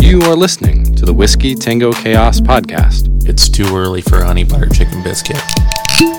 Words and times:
You 0.00 0.20
are 0.22 0.36
listening 0.36 0.94
to 0.94 1.04
the 1.04 1.12
Whiskey 1.12 1.56
Tango 1.56 1.92
Chaos 1.92 2.40
podcast. 2.40 3.28
It's 3.28 3.48
too 3.48 3.76
early 3.76 4.02
for 4.02 4.22
honey 4.22 4.44
butter 4.44 4.68
chicken 4.68 5.02
biscuit. 5.02 5.40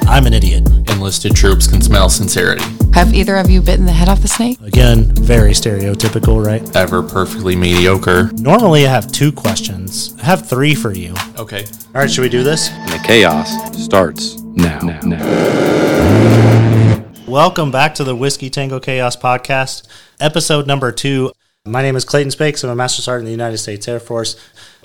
I'm 0.08 0.26
an 0.26 0.34
idiot. 0.34 0.68
Enlisted 0.90 1.38
troops 1.38 1.68
can 1.68 1.82
smell 1.82 2.10
sincerity. 2.10 2.66
Have 2.94 3.14
either 3.14 3.38
of 3.38 3.50
you 3.50 3.62
bitten 3.62 3.86
the 3.86 3.94
head 3.94 4.10
off 4.10 4.22
the 4.22 4.28
snake? 4.28 4.60
Again, 4.60 5.16
very 5.16 5.52
stereotypical, 5.52 6.46
right? 6.46 6.76
Ever 6.76 7.02
perfectly 7.02 7.56
mediocre. 7.56 8.30
Normally, 8.40 8.86
I 8.86 8.90
have 8.90 9.10
two 9.10 9.32
questions. 9.32 10.14
I 10.22 10.26
have 10.26 10.50
three 10.50 10.76
for 10.76 10.94
you. 10.94 11.14
Okay. 11.40 11.64
All 11.96 12.02
right, 12.02 12.12
should 12.12 12.24
we 12.24 12.30
do 12.30 12.44
this? 12.44 12.68
And 12.70 12.92
the 12.92 13.00
chaos 13.08 13.50
starts 13.82 14.42
now. 14.42 14.80
now. 14.82 16.91
Welcome 17.32 17.72
back 17.72 17.96
to 17.96 18.04
the 18.04 18.14
Whiskey 18.14 18.50
Tango 18.50 18.82
Chaos 18.82 19.16
podcast, 19.16 19.88
episode 20.20 20.68
number 20.68 20.92
two. 20.92 21.32
My 21.66 21.82
name 21.82 21.96
is 21.96 22.04
Clayton 22.04 22.32
Spakes. 22.32 22.62
I'm 22.62 22.70
a 22.70 22.76
Master 22.76 23.02
Sergeant 23.02 23.22
in 23.22 23.26
the 23.28 23.32
United 23.32 23.60
States 23.60 23.88
Air 23.88 24.02
Force. 24.02 24.36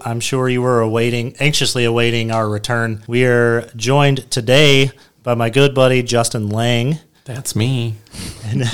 I'm 0.05 0.21
sure 0.21 0.49
you 0.49 0.63
were 0.63 0.81
awaiting, 0.81 1.35
anxiously 1.41 1.85
awaiting 1.85 2.31
our 2.31 2.49
return. 2.49 3.03
We 3.09 3.25
are 3.25 3.63
joined 3.75 4.31
today 4.31 4.93
by 5.25 5.35
my 5.35 5.51
good 5.51 5.75
buddy 5.75 6.05
Justin 6.05 6.49
Lang. 6.49 7.01
That's 7.25 7.57
me. 7.57 7.97
And 8.45 8.65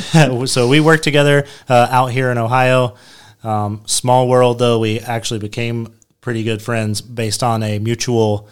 so 0.50 0.68
we 0.68 0.80
work 0.80 1.00
together 1.00 1.46
uh, 1.66 1.88
out 1.90 2.08
here 2.08 2.30
in 2.30 2.36
Ohio. 2.36 2.96
Um, 3.42 3.84
small 3.86 4.28
world, 4.28 4.58
though, 4.58 4.80
we 4.80 5.00
actually 5.00 5.40
became 5.40 5.94
pretty 6.20 6.44
good 6.44 6.60
friends 6.60 7.00
based 7.00 7.42
on 7.42 7.62
a 7.62 7.78
mutual. 7.78 8.50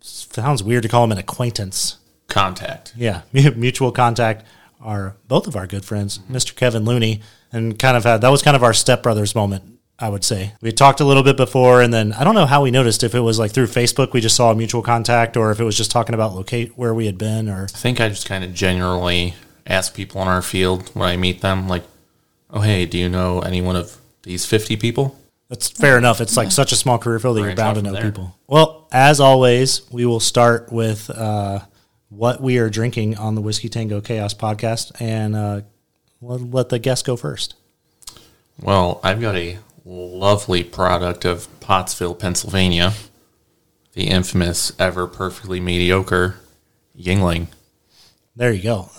Sounds 0.00 0.62
weird 0.62 0.84
to 0.84 0.88
call 0.88 1.04
him 1.04 1.12
an 1.12 1.18
acquaintance. 1.18 1.98
Contact. 2.30 2.94
Yeah, 2.96 3.22
mutual 3.32 3.92
contact. 3.92 4.46
Are 4.82 5.14
both 5.28 5.46
of 5.46 5.56
our 5.56 5.66
good 5.66 5.84
friends, 5.84 6.20
Mr. 6.20 6.56
Kevin 6.56 6.86
Looney, 6.86 7.20
and 7.52 7.78
kind 7.78 7.98
of 7.98 8.04
had 8.04 8.22
that 8.22 8.30
was 8.30 8.40
kind 8.40 8.56
of 8.56 8.62
our 8.62 8.72
stepbrothers 8.72 9.34
moment. 9.34 9.64
I 9.98 10.08
would 10.08 10.24
say 10.24 10.54
we 10.62 10.68
had 10.68 10.78
talked 10.78 11.00
a 11.00 11.04
little 11.04 11.22
bit 11.22 11.36
before, 11.36 11.82
and 11.82 11.92
then 11.92 12.14
I 12.14 12.24
don't 12.24 12.34
know 12.34 12.46
how 12.46 12.62
we 12.62 12.70
noticed 12.70 13.02
if 13.02 13.14
it 13.14 13.20
was 13.20 13.38
like 13.38 13.52
through 13.52 13.66
Facebook 13.66 14.14
we 14.14 14.22
just 14.22 14.36
saw 14.36 14.50
a 14.50 14.54
mutual 14.54 14.80
contact, 14.80 15.36
or 15.36 15.50
if 15.50 15.60
it 15.60 15.64
was 15.64 15.76
just 15.76 15.90
talking 15.90 16.14
about 16.14 16.34
locate 16.34 16.78
where 16.78 16.94
we 16.94 17.04
had 17.04 17.18
been, 17.18 17.50
or 17.50 17.64
I 17.64 17.66
think 17.66 18.00
I 18.00 18.08
just 18.08 18.26
kind 18.26 18.42
of 18.42 18.54
generally 18.54 19.34
ask 19.66 19.94
people 19.94 20.22
in 20.22 20.28
our 20.28 20.40
field 20.40 20.88
when 20.94 21.06
I 21.06 21.18
meet 21.18 21.42
them, 21.42 21.68
like, 21.68 21.84
oh, 22.48 22.60
hey, 22.60 22.86
do 22.86 22.96
you 22.96 23.10
know 23.10 23.40
any 23.40 23.60
one 23.60 23.76
of 23.76 23.98
these 24.22 24.46
50 24.46 24.76
people? 24.76 25.18
That's 25.50 25.68
fair 25.68 25.98
enough. 25.98 26.20
It's 26.20 26.36
like 26.36 26.52
such 26.52 26.72
a 26.72 26.76
small 26.76 26.96
career 26.96 27.18
field 27.18 27.36
that 27.36 27.42
you're 27.42 27.54
bound 27.56 27.76
to 27.76 27.82
know 27.82 27.92
there. 27.92 28.04
people. 28.04 28.36
Well, 28.46 28.88
as 28.92 29.20
always, 29.20 29.82
we 29.90 30.06
will 30.06 30.20
start 30.20 30.72
with 30.72 31.10
uh, 31.10 31.60
what 32.10 32.42
we 32.42 32.58
are 32.58 32.68
drinking 32.68 33.16
on 33.16 33.34
the 33.34 33.40
Whiskey 33.40 33.68
Tango 33.68 34.00
Chaos 34.00 34.34
podcast, 34.34 34.92
and 35.00 35.34
uh, 35.34 35.60
we'll 36.20 36.38
let 36.38 36.68
the 36.68 36.78
guest 36.78 37.06
go 37.06 37.16
first. 37.16 37.54
Well, 38.60 39.00
I've 39.02 39.20
got 39.20 39.36
a 39.36 39.58
lovely 39.84 40.62
product 40.62 41.24
of 41.24 41.48
Pottsville, 41.60 42.14
Pennsylvania, 42.14 42.92
the 43.94 44.08
infamous, 44.08 44.72
ever 44.78 45.06
perfectly 45.06 45.60
mediocre 45.60 46.36
Yuengling. 46.98 47.46
There 48.36 48.52
you 48.52 48.62
go. 48.62 48.90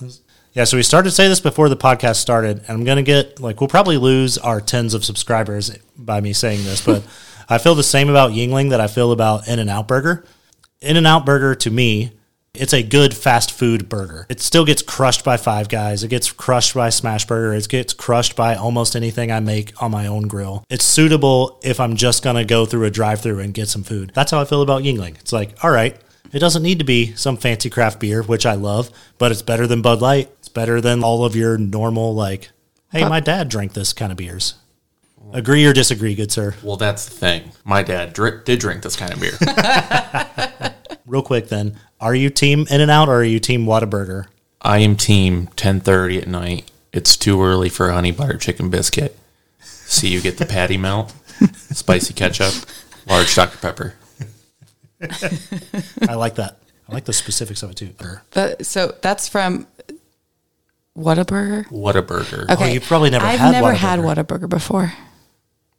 Yeah, 0.54 0.64
so 0.64 0.78
we 0.78 0.84
started 0.84 1.10
to 1.10 1.16
say 1.16 1.28
this 1.28 1.40
before 1.40 1.70
the 1.70 1.78
podcast 1.78 2.16
started, 2.18 2.60
and 2.60 2.70
I'm 2.70 2.84
going 2.84 2.98
to 2.98 3.04
get 3.04 3.40
like 3.40 3.62
we'll 3.62 3.68
probably 3.68 3.98
lose 3.98 4.38
our 4.38 4.60
tens 4.60 4.94
of 4.94 5.06
subscribers 5.06 5.78
by 5.98 6.22
me 6.22 6.34
saying 6.34 6.64
this, 6.64 6.84
but 6.86 7.04
I 7.50 7.58
feel 7.58 7.76
the 7.76 7.84
same 7.84 8.10
about 8.10 8.32
Yuengling 8.32 8.70
that 8.70 8.82
I 8.82 8.88
feel 8.88 9.12
about 9.12 9.48
In-N-Out 9.48 9.88
Burger. 9.88 10.26
In 10.80 10.98
and 10.98 11.06
Out 11.06 11.26
Burger 11.26 11.54
to 11.56 11.70
me, 11.70 12.12
it's 12.54 12.74
a 12.74 12.84
good 12.84 13.16
fast 13.16 13.52
food 13.52 13.88
burger. 13.88 14.26
It 14.30 14.42
still 14.42 14.66
gets 14.66 14.82
crushed 14.82 15.24
by 15.24 15.38
Five 15.38 15.70
Guys. 15.70 16.04
It 16.04 16.10
gets 16.10 16.32
crushed 16.32 16.74
by 16.74 16.90
Smash 16.90 17.26
Burger. 17.26 17.54
It 17.54 17.70
gets 17.70 17.94
crushed 17.94 18.36
by 18.36 18.56
almost 18.56 18.96
anything 18.96 19.32
I 19.32 19.40
make 19.40 19.82
on 19.82 19.92
my 19.92 20.08
own 20.08 20.28
grill. 20.28 20.66
It's 20.70 20.84
suitable 20.84 21.60
if 21.64 21.80
I'm 21.80 21.96
just 21.96 22.24
going 22.24 22.36
to 22.36 22.44
go 22.44 22.66
through 22.66 22.86
a 22.86 22.92
drive-through 22.92 23.40
and 23.40 23.54
get 23.54 23.70
some 23.70 23.84
food. 23.84 24.12
That's 24.14 24.32
how 24.32 24.42
I 24.42 24.46
feel 24.46 24.62
about 24.62 24.84
Yuengling. 24.84 25.18
It's 25.20 25.32
like, 25.32 25.64
all 25.64 25.72
right, 25.72 25.98
it 26.34 26.40
doesn't 26.40 26.64
need 26.64 26.80
to 26.80 26.86
be 26.86 27.14
some 27.16 27.38
fancy 27.38 27.70
craft 27.70 28.02
beer, 28.02 28.22
which 28.22 28.46
I 28.46 28.54
love, 28.54 28.90
but 29.18 29.32
it's 29.32 29.42
better 29.42 29.66
than 29.66 29.82
Bud 29.82 30.02
Light. 30.02 30.30
It's 30.40 30.50
better 30.50 30.82
than 30.82 31.04
all 31.04 31.24
of 31.24 31.36
your 31.36 31.58
normal, 31.58 32.14
like, 32.14 32.50
hey, 32.92 33.08
my 33.08 33.22
dad 33.22 33.48
drank 33.48 33.74
this 33.74 33.94
kind 33.94 34.12
of 34.12 34.18
beers. 34.18 34.56
Agree 35.34 35.66
or 35.66 35.72
disagree, 35.72 36.16
good 36.16 36.32
sir? 36.32 36.56
Well, 36.62 36.76
that's 36.76 37.06
the 37.06 37.16
thing. 37.16 37.52
My 37.64 37.84
dad 37.84 38.14
did 38.14 38.60
drink 38.60 38.84
this 38.84 38.98
kind 38.98 39.14
of 39.14 39.22
beer. 39.22 40.74
Real 41.06 41.22
quick 41.22 41.48
then, 41.48 41.78
are 42.02 42.16
you 42.16 42.30
team 42.30 42.66
In-N-Out 42.70 43.08
or 43.08 43.18
are 43.18 43.24
you 43.24 43.40
team 43.40 43.66
Whataburger? 43.66 44.26
I 44.62 44.80
am 44.80 44.96
team 44.96 45.48
10:30 45.56 46.22
at 46.24 46.28
night. 46.28 46.70
It's 46.92 47.16
too 47.16 47.42
early 47.42 47.70
for 47.70 47.90
a 47.90 47.94
honey 47.94 48.12
butter 48.12 48.38
chicken 48.38 48.70
biscuit. 48.70 49.18
See 49.62 50.10
you 50.10 50.20
get 50.22 50.38
the 50.38 50.46
patty 50.46 50.78
melt, 50.88 51.14
spicy 51.72 52.14
ketchup, 52.14 52.54
large 53.08 53.34
Dr 53.34 53.58
Pepper. 53.58 53.94
I 56.08 56.16
like 56.16 56.36
that. 56.36 56.58
I 56.88 56.94
like 56.94 57.06
the 57.06 57.14
specifics 57.14 57.64
of 57.64 57.72
it 57.72 57.78
too. 57.78 57.94
Er. 58.02 58.22
But 58.32 58.66
so 58.66 58.96
that's 59.02 59.28
from 59.28 59.66
Whataburger. 60.98 61.70
What 61.72 61.96
a 61.96 62.02
burger. 62.02 62.46
Okay, 62.50 62.74
you've 62.74 62.84
probably 62.84 63.10
never 63.10 63.26
had 63.26 63.34
What 63.34 63.34
I've 63.34 63.40
had 63.40 63.52
never 63.52 63.74
Whataburger. 63.74 63.78
had 63.78 64.00
Whataburger 64.28 64.50
before. 64.50 64.94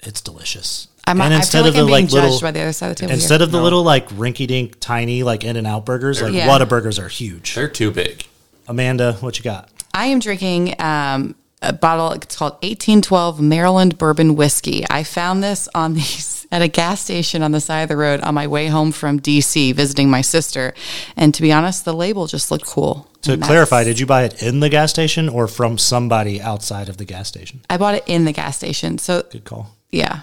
It's 0.01 0.21
delicious. 0.21 0.89
I'm, 1.21 1.33
I 1.33 1.41
feel 1.43 1.63
like 1.65 1.75
I'm 1.77 1.87
being 1.87 2.07
judged 2.07 2.41
by 2.43 2.51
the 2.51 2.61
other 2.63 2.73
side 2.73 2.91
of 2.91 2.97
the 2.97 3.01
table. 3.01 3.13
instead 3.13 3.41
here. 3.41 3.45
of 3.47 3.53
the 3.53 3.61
little 3.61 3.83
like 3.83 4.09
rinky 4.11 4.47
dink 4.47 4.79
tiny 4.81 5.23
like 5.23 5.45
In-N-Out 5.45 5.85
burgers, 5.85 6.23
like 6.23 6.33
Yeah. 6.33 6.49
Whataburgers 6.49 6.99
are 7.03 7.09
huge. 7.09 7.55
They're 7.55 7.69
too 7.69 7.91
big. 7.91 8.27
Amanda, 8.69 9.15
what 9.15 9.39
you 9.39 9.45
got? 9.45 9.69
I 9.93 10.07
am 10.07 10.19
drinking 10.21 10.75
um, 10.81 11.35
a 11.61 11.73
bottle. 11.73 12.13
It's 12.13 12.37
called 12.37 12.53
1812 12.63 13.41
Maryland 13.41 13.99
Bourbon 13.99 14.37
Whiskey. 14.37 14.85
I 14.89 15.03
found 15.05 15.43
this 15.43 15.69
on 15.75 15.95
these 15.95 16.47
at 16.53 16.63
a 16.63 16.69
gas 16.69 17.01
station 17.03 17.43
on 17.43 17.53
the 17.53 17.61
side 17.61 17.81
of 17.83 17.89
the 17.89 17.97
road 17.97 18.21
on 18.21 18.35
my 18.35 18.47
way 18.47 18.67
home 18.69 18.93
from 18.93 19.19
DC 19.21 19.75
visiting 19.75 20.11
my 20.11 20.21
sister. 20.21 20.75
And 21.17 21.35
to 21.35 21.43
be 21.43 21.51
honest, 21.53 21.85
the 21.85 21.95
label 21.95 22.27
just 22.27 22.51
looked 22.51 22.67
cool. 22.67 23.09
To 23.23 23.35
And 23.35 23.43
clarify, 23.43 23.85
did 23.85 23.99
you 24.01 24.07
buy 24.07 24.25
it 24.25 24.43
in 24.43 24.61
the 24.61 24.69
gas 24.69 24.91
station 24.91 25.29
or 25.29 25.47
from 25.47 25.79
somebody 25.79 26.41
outside 26.41 26.89
of 26.89 26.97
the 26.97 27.05
gas 27.05 27.29
station? 27.29 27.61
I 27.71 27.77
bought 27.77 27.95
it 27.95 28.05
in 28.07 28.25
the 28.25 28.33
gas 28.33 28.57
station. 28.57 28.99
So 28.99 29.23
Good 29.31 29.45
call. 29.45 29.77
yeah, 29.91 30.21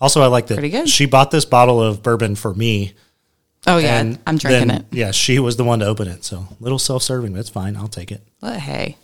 Also, 0.00 0.20
I 0.22 0.26
like 0.26 0.46
that 0.48 0.54
Pretty 0.54 0.70
good. 0.70 0.88
she 0.88 1.06
bought 1.06 1.30
this 1.30 1.44
bottle 1.44 1.80
of 1.82 2.02
bourbon 2.02 2.34
for 2.36 2.52
me. 2.54 2.92
oh 3.66 3.78
yeah, 3.78 4.14
I'm 4.26 4.36
drinking 4.38 4.68
then- 4.68 4.80
it. 4.82 4.86
Yeah, 4.90 5.10
she 5.10 5.38
was 5.38 5.56
the 5.56 5.64
one 5.64 5.78
to 5.80 5.86
open 5.86 6.06
it. 6.08 6.24
So 6.24 6.46
little 6.60 6.78
self 6.78 7.02
serving. 7.02 7.32
That's 7.32 7.48
fine. 7.48 7.76
I'll 7.76 7.88
take 7.88 8.12
it. 8.12 8.22
But 8.40 8.58
hey, 8.60 8.96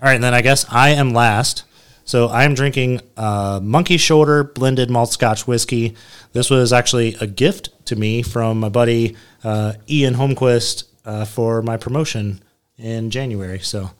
All 0.00 0.06
right, 0.08 0.14
and 0.14 0.22
then 0.24 0.34
I 0.34 0.40
guess 0.42 0.64
I 0.70 0.90
am 0.90 1.12
last. 1.12 1.64
So 2.04 2.28
I 2.28 2.44
am 2.44 2.54
drinking 2.54 3.00
uh, 3.18 3.60
Monkey 3.62 3.98
Shoulder 3.98 4.42
blended 4.44 4.88
malt 4.88 5.10
Scotch 5.12 5.46
whiskey. 5.46 5.94
This 6.32 6.48
was 6.48 6.72
actually 6.72 7.14
a 7.20 7.26
gift 7.26 7.68
to 7.86 7.96
me 7.96 8.22
from 8.22 8.60
my 8.60 8.68
buddy 8.70 9.14
uh, 9.44 9.74
Ian 9.90 10.14
Holmquist 10.14 10.84
uh, 11.04 11.24
for 11.26 11.60
my 11.62 11.76
promotion 11.76 12.40
in 12.78 13.10
January. 13.10 13.58
So 13.58 13.90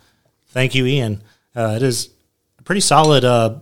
thank 0.48 0.74
you, 0.74 0.86
Ian. 0.86 1.22
Uh, 1.54 1.74
it 1.76 1.82
is 1.82 2.08
a 2.58 2.62
pretty 2.62 2.80
solid 2.80 3.24
uh, 3.26 3.56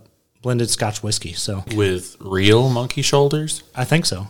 blended 0.47 0.69
Scotch 0.69 1.03
whiskey. 1.03 1.33
So 1.33 1.65
With 1.75 2.15
real 2.21 2.69
monkey 2.69 3.01
shoulders, 3.01 3.63
I 3.75 3.83
think 3.83 4.05
so. 4.05 4.27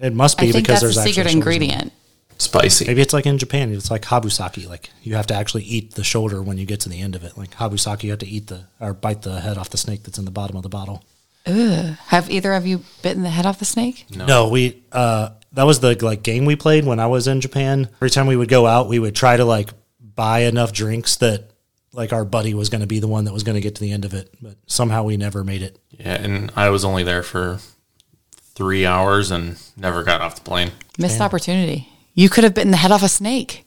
It 0.00 0.12
must 0.12 0.38
be 0.38 0.48
I 0.48 0.50
think 0.50 0.66
because 0.66 0.80
that's 0.80 0.94
the 0.96 1.00
there's 1.00 1.14
secret 1.14 1.28
actually 1.28 1.40
shoulders 1.40 1.62
in 1.62 1.70
it. 1.70 1.70
ingredient. 1.70 1.92
spicy. 2.38 2.84
Maybe 2.86 3.00
it's 3.00 3.12
like 3.12 3.26
in 3.26 3.38
Japan. 3.38 3.72
It's 3.72 3.88
like 3.88 4.02
habusaki. 4.02 4.68
Like 4.68 4.90
you 5.04 5.14
have 5.14 5.28
to 5.28 5.34
actually 5.34 5.62
eat 5.62 5.94
the 5.94 6.02
shoulder 6.02 6.42
when 6.42 6.58
you 6.58 6.66
get 6.66 6.80
to 6.80 6.88
the 6.88 7.00
end 7.00 7.14
of 7.14 7.22
it. 7.22 7.38
Like 7.38 7.52
habusaki, 7.52 8.02
you 8.02 8.10
have 8.10 8.18
to 8.18 8.26
eat 8.26 8.48
the 8.48 8.64
or 8.80 8.92
bite 8.92 9.22
the 9.22 9.40
head 9.40 9.56
off 9.56 9.70
the 9.70 9.76
snake 9.76 10.02
that's 10.02 10.18
in 10.18 10.24
the 10.24 10.32
bottom 10.32 10.56
of 10.56 10.64
the 10.64 10.68
bottle. 10.68 11.04
Have 11.46 12.28
either 12.28 12.52
of 12.52 12.66
you 12.66 12.82
bitten 13.02 13.22
the 13.22 13.30
head 13.30 13.46
off 13.46 13.60
the 13.60 13.64
snake? 13.64 14.06
No, 14.10 14.48
we 14.48 14.82
uh 14.90 15.28
that 15.52 15.62
was 15.62 15.78
the 15.78 15.94
like 16.04 16.24
game 16.24 16.44
we 16.44 16.56
played 16.56 16.84
when 16.84 16.98
I 16.98 17.06
was 17.06 17.28
in 17.28 17.40
Japan. 17.40 17.88
Every 17.98 18.10
time 18.10 18.26
we 18.26 18.36
would 18.36 18.48
go 18.48 18.66
out, 18.66 18.88
we 18.88 18.98
would 18.98 19.14
try 19.14 19.36
to 19.36 19.44
like 19.44 19.70
buy 20.00 20.40
enough 20.40 20.72
drinks 20.72 21.14
that 21.18 21.52
like 21.92 22.12
our 22.12 22.24
buddy 22.24 22.54
was 22.54 22.68
going 22.68 22.80
to 22.80 22.86
be 22.86 22.98
the 22.98 23.08
one 23.08 23.24
that 23.24 23.32
was 23.32 23.42
going 23.42 23.54
to 23.54 23.60
get 23.60 23.74
to 23.76 23.80
the 23.80 23.92
end 23.92 24.04
of 24.04 24.14
it, 24.14 24.34
but 24.40 24.56
somehow 24.66 25.02
we 25.02 25.16
never 25.16 25.44
made 25.44 25.62
it. 25.62 25.78
Yeah, 25.90 26.14
and 26.14 26.52
I 26.56 26.70
was 26.70 26.84
only 26.84 27.04
there 27.04 27.22
for 27.22 27.58
three 28.54 28.86
hours 28.86 29.30
and 29.30 29.58
never 29.76 30.02
got 30.02 30.20
off 30.20 30.36
the 30.36 30.42
plane. 30.42 30.72
Missed 30.98 31.20
opportunity. 31.20 31.88
You 32.14 32.28
could 32.28 32.44
have 32.44 32.54
bitten 32.54 32.70
the 32.70 32.78
head 32.78 32.90
off 32.90 33.02
a 33.02 33.08
snake. 33.08 33.66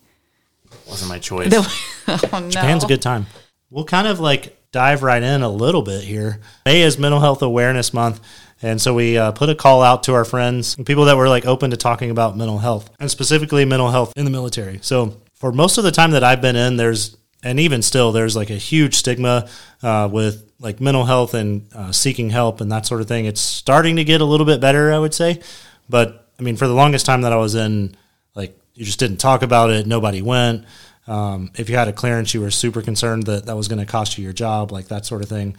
Wasn't 0.87 1.09
my 1.09 1.19
choice. 1.19 1.51
oh 2.07 2.27
no. 2.31 2.49
Japan's 2.49 2.83
a 2.83 2.87
good 2.87 3.01
time. 3.01 3.27
We'll 3.69 3.85
kind 3.85 4.07
of 4.07 4.19
like 4.19 4.57
dive 4.71 5.03
right 5.03 5.21
in 5.21 5.41
a 5.41 5.49
little 5.49 5.81
bit 5.81 6.03
here. 6.03 6.39
May 6.65 6.81
is 6.81 6.97
Mental 6.97 7.19
Health 7.19 7.41
Awareness 7.41 7.93
Month. 7.93 8.21
And 8.61 8.81
so 8.81 8.93
we 8.93 9.17
uh, 9.17 9.31
put 9.31 9.49
a 9.49 9.55
call 9.55 9.81
out 9.81 10.03
to 10.03 10.13
our 10.13 10.25
friends, 10.25 10.75
people 10.75 11.05
that 11.05 11.15
were 11.15 11.29
like 11.29 11.45
open 11.45 11.71
to 11.71 11.77
talking 11.77 12.11
about 12.11 12.35
mental 12.35 12.57
health 12.57 12.89
and 12.99 13.09
specifically 13.09 13.63
mental 13.65 13.89
health 13.89 14.13
in 14.17 14.25
the 14.25 14.31
military. 14.31 14.79
So 14.81 15.17
for 15.35 15.51
most 15.51 15.77
of 15.77 15.83
the 15.85 15.91
time 15.91 16.11
that 16.11 16.23
I've 16.23 16.41
been 16.41 16.57
in, 16.57 16.75
there's, 16.75 17.15
and 17.43 17.59
even 17.59 17.81
still, 17.81 18.11
there's 18.11 18.35
like 18.35 18.49
a 18.49 18.55
huge 18.55 18.95
stigma 18.95 19.47
uh, 19.81 20.09
with 20.11 20.51
like 20.59 20.81
mental 20.81 21.05
health 21.05 21.33
and 21.33 21.67
uh, 21.73 21.91
seeking 21.91 22.29
help 22.29 22.59
and 22.61 22.71
that 22.71 22.85
sort 22.85 23.01
of 23.01 23.07
thing. 23.07 23.25
It's 23.25 23.41
starting 23.41 23.95
to 23.95 24.03
get 24.03 24.21
a 24.21 24.25
little 24.25 24.45
bit 24.45 24.59
better, 24.59 24.91
I 24.91 24.99
would 24.99 25.13
say. 25.13 25.39
But 25.87 26.27
I 26.39 26.43
mean, 26.43 26.57
for 26.57 26.67
the 26.67 26.73
longest 26.73 27.05
time 27.05 27.21
that 27.21 27.31
I 27.31 27.37
was 27.37 27.55
in, 27.55 27.95
like, 28.35 28.57
you 28.73 28.85
just 28.85 28.99
didn't 28.99 29.17
talk 29.17 29.41
about 29.41 29.69
it. 29.69 29.87
Nobody 29.87 30.21
went. 30.21 30.65
Um, 31.07 31.51
if 31.55 31.69
you 31.69 31.75
had 31.75 31.87
a 31.87 31.93
clearance, 31.93 32.33
you 32.33 32.41
were 32.41 32.51
super 32.51 32.81
concerned 32.81 33.23
that 33.23 33.45
that 33.47 33.57
was 33.57 33.67
going 33.67 33.79
to 33.79 33.85
cost 33.85 34.17
you 34.17 34.23
your 34.23 34.33
job, 34.33 34.71
like 34.71 34.89
that 34.89 35.05
sort 35.05 35.21
of 35.23 35.29
thing. 35.29 35.57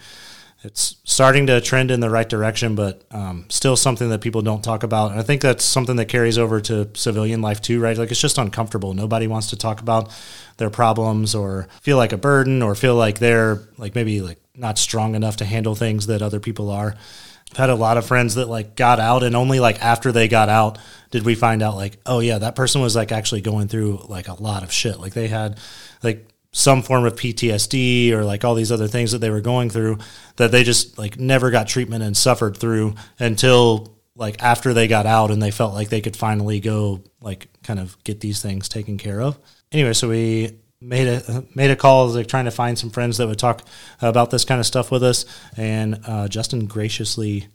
It's 0.63 0.97
starting 1.05 1.47
to 1.47 1.59
trend 1.59 1.89
in 1.89 2.01
the 2.01 2.09
right 2.09 2.29
direction, 2.29 2.75
but 2.75 3.03
um, 3.09 3.45
still 3.49 3.75
something 3.75 4.09
that 4.09 4.21
people 4.21 4.43
don't 4.43 4.63
talk 4.63 4.83
about. 4.83 5.11
And 5.11 5.19
I 5.19 5.23
think 5.23 5.41
that's 5.41 5.65
something 5.65 5.95
that 5.95 6.05
carries 6.05 6.37
over 6.37 6.61
to 6.61 6.89
civilian 6.93 7.41
life 7.41 7.61
too, 7.61 7.79
right? 7.79 7.97
Like 7.97 8.11
it's 8.11 8.21
just 8.21 8.37
uncomfortable. 8.37 8.93
Nobody 8.93 9.25
wants 9.25 9.47
to 9.49 9.55
talk 9.55 9.81
about 9.81 10.11
their 10.57 10.69
problems 10.69 11.33
or 11.33 11.67
feel 11.81 11.97
like 11.97 12.13
a 12.13 12.17
burden 12.17 12.61
or 12.61 12.75
feel 12.75 12.95
like 12.95 13.17
they're 13.17 13.61
like 13.79 13.95
maybe 13.95 14.21
like 14.21 14.37
not 14.55 14.77
strong 14.77 15.15
enough 15.15 15.37
to 15.37 15.45
handle 15.45 15.73
things 15.73 16.05
that 16.05 16.21
other 16.21 16.39
people 16.39 16.69
are. 16.69 16.95
I've 17.51 17.57
had 17.57 17.69
a 17.69 17.75
lot 17.75 17.97
of 17.97 18.05
friends 18.05 18.35
that 18.35 18.47
like 18.47 18.75
got 18.75 18.99
out 18.99 19.23
and 19.23 19.35
only 19.35 19.59
like 19.59 19.81
after 19.81 20.11
they 20.11 20.27
got 20.27 20.47
out 20.47 20.77
did 21.09 21.25
we 21.25 21.35
find 21.35 21.61
out 21.61 21.75
like, 21.75 21.97
oh 22.05 22.19
yeah, 22.19 22.37
that 22.37 22.55
person 22.55 22.81
was 22.81 22.95
like 22.95 23.11
actually 23.11 23.41
going 23.41 23.67
through 23.67 24.05
like 24.07 24.27
a 24.27 24.41
lot 24.41 24.63
of 24.63 24.71
shit. 24.71 24.99
Like 24.99 25.13
they 25.13 25.27
had 25.27 25.59
like 26.03 26.30
some 26.51 26.81
form 26.81 27.05
of 27.05 27.15
PTSD 27.15 28.11
or 28.11 28.25
like 28.25 28.43
all 28.43 28.55
these 28.55 28.71
other 28.71 28.87
things 28.87 29.11
that 29.11 29.19
they 29.19 29.29
were 29.29 29.41
going 29.41 29.69
through 29.69 29.97
that 30.35 30.51
they 30.51 30.63
just 30.63 30.97
like 30.97 31.17
never 31.17 31.49
got 31.49 31.67
treatment 31.67 32.03
and 32.03 32.15
suffered 32.15 32.57
through 32.57 32.93
until 33.19 33.97
like 34.15 34.41
after 34.43 34.73
they 34.73 34.87
got 34.87 35.05
out 35.05 35.31
and 35.31 35.41
they 35.41 35.51
felt 35.51 35.73
like 35.73 35.89
they 35.89 36.01
could 36.01 36.15
finally 36.15 36.59
go 36.59 37.01
like 37.21 37.47
kind 37.63 37.79
of 37.79 38.01
get 38.03 38.19
these 38.19 38.41
things 38.41 38.67
taken 38.67 38.97
care 38.97 39.21
of. 39.21 39.37
Anyway, 39.71 39.93
so 39.93 40.09
we 40.09 40.59
made 40.81 41.07
a 41.07 41.45
made 41.55 41.71
a 41.71 41.75
call 41.75 42.07
like 42.09 42.27
trying 42.27 42.45
to 42.45 42.51
find 42.51 42.77
some 42.77 42.89
friends 42.89 43.17
that 43.17 43.27
would 43.27 43.39
talk 43.39 43.63
about 44.01 44.31
this 44.31 44.43
kind 44.43 44.59
of 44.59 44.65
stuff 44.65 44.91
with 44.91 45.03
us 45.03 45.25
and 45.55 45.99
uh, 46.07 46.27
Justin 46.27 46.65
graciously 46.65 47.47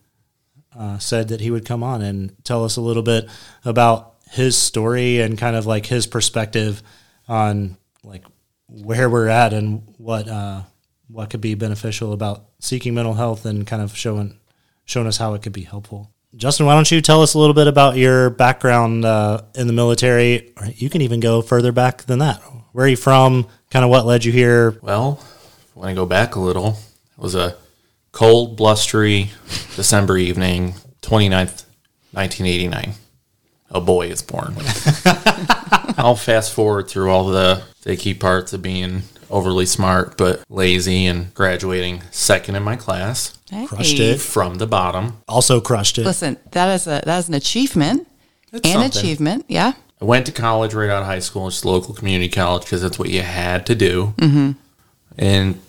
uh, 0.78 0.96
said 0.98 1.28
that 1.28 1.40
he 1.40 1.50
would 1.50 1.64
come 1.64 1.82
on 1.82 2.02
and 2.02 2.32
tell 2.44 2.64
us 2.64 2.76
a 2.76 2.80
little 2.80 3.02
bit 3.02 3.28
about 3.64 4.14
his 4.30 4.56
story 4.56 5.20
and 5.20 5.38
kind 5.38 5.56
of 5.56 5.66
like 5.66 5.86
his 5.86 6.06
perspective 6.06 6.82
on 7.28 7.76
like 8.04 8.24
where 8.68 9.08
we're 9.08 9.28
at 9.28 9.52
and 9.52 9.82
what 9.98 10.28
uh, 10.28 10.62
what 11.08 11.30
could 11.30 11.40
be 11.40 11.54
beneficial 11.54 12.12
about 12.12 12.46
seeking 12.58 12.94
mental 12.94 13.14
health 13.14 13.44
and 13.46 13.66
kind 13.66 13.82
of 13.82 13.96
showing 13.96 14.38
showing 14.84 15.06
us 15.06 15.18
how 15.18 15.34
it 15.34 15.42
could 15.42 15.52
be 15.52 15.62
helpful. 15.62 16.10
Justin, 16.34 16.66
why 16.66 16.74
don't 16.74 16.90
you 16.90 17.00
tell 17.00 17.22
us 17.22 17.34
a 17.34 17.38
little 17.38 17.54
bit 17.54 17.66
about 17.66 17.96
your 17.96 18.28
background 18.30 19.04
uh, 19.04 19.42
in 19.54 19.66
the 19.66 19.72
military? 19.72 20.52
You 20.74 20.90
can 20.90 21.00
even 21.00 21.20
go 21.20 21.40
further 21.40 21.72
back 21.72 22.02
than 22.02 22.18
that. 22.18 22.42
Where 22.72 22.84
are 22.84 22.88
you 22.88 22.96
from? 22.96 23.46
Kind 23.70 23.84
of 23.84 23.90
what 23.90 24.04
led 24.04 24.24
you 24.24 24.32
here? 24.32 24.78
Well, 24.82 25.24
when 25.74 25.88
I 25.88 25.94
go 25.94 26.04
back 26.04 26.34
a 26.34 26.40
little, 26.40 26.78
it 27.16 27.22
was 27.22 27.34
a 27.34 27.56
cold, 28.12 28.56
blustery 28.56 29.30
December 29.76 30.18
evening, 30.18 30.74
29th, 31.00 31.64
1989. 32.12 32.92
A 33.70 33.80
boy 33.80 34.08
is 34.08 34.22
born. 34.22 34.54
I'll 36.04 36.16
fast 36.16 36.52
forward 36.52 36.88
through 36.88 37.10
all 37.10 37.26
the, 37.26 37.62
the 37.82 37.96
key 37.96 38.14
parts 38.14 38.52
of 38.52 38.62
being 38.62 39.02
overly 39.28 39.66
smart 39.66 40.16
but 40.16 40.44
lazy 40.48 41.04
and 41.06 41.34
graduating 41.34 42.00
second 42.12 42.54
in 42.54 42.62
my 42.62 42.76
class 42.76 43.36
Hey. 43.50 43.66
Crushed 43.66 44.00
it. 44.00 44.20
from 44.20 44.56
the 44.56 44.66
bottom. 44.66 45.22
Also 45.28 45.60
crushed 45.60 45.98
it. 45.98 46.04
Listen, 46.04 46.36
that 46.50 46.74
is 46.74 46.86
a 46.86 47.02
that 47.04 47.18
is 47.18 47.28
an 47.28 47.34
achievement. 47.34 48.08
It's 48.52 48.68
an 48.68 48.80
something. 48.80 48.98
achievement, 49.00 49.44
yeah. 49.48 49.74
I 50.00 50.04
went 50.04 50.26
to 50.26 50.32
college 50.32 50.74
right 50.74 50.90
out 50.90 51.02
of 51.02 51.06
high 51.06 51.20
school, 51.20 51.48
just 51.48 51.64
local 51.64 51.94
community 51.94 52.28
college, 52.28 52.64
because 52.64 52.82
that's 52.82 52.98
what 52.98 53.08
you 53.08 53.22
had 53.22 53.66
to 53.66 53.74
do. 53.74 54.14
Mm-hmm. 54.16 54.52
And 55.18 55.60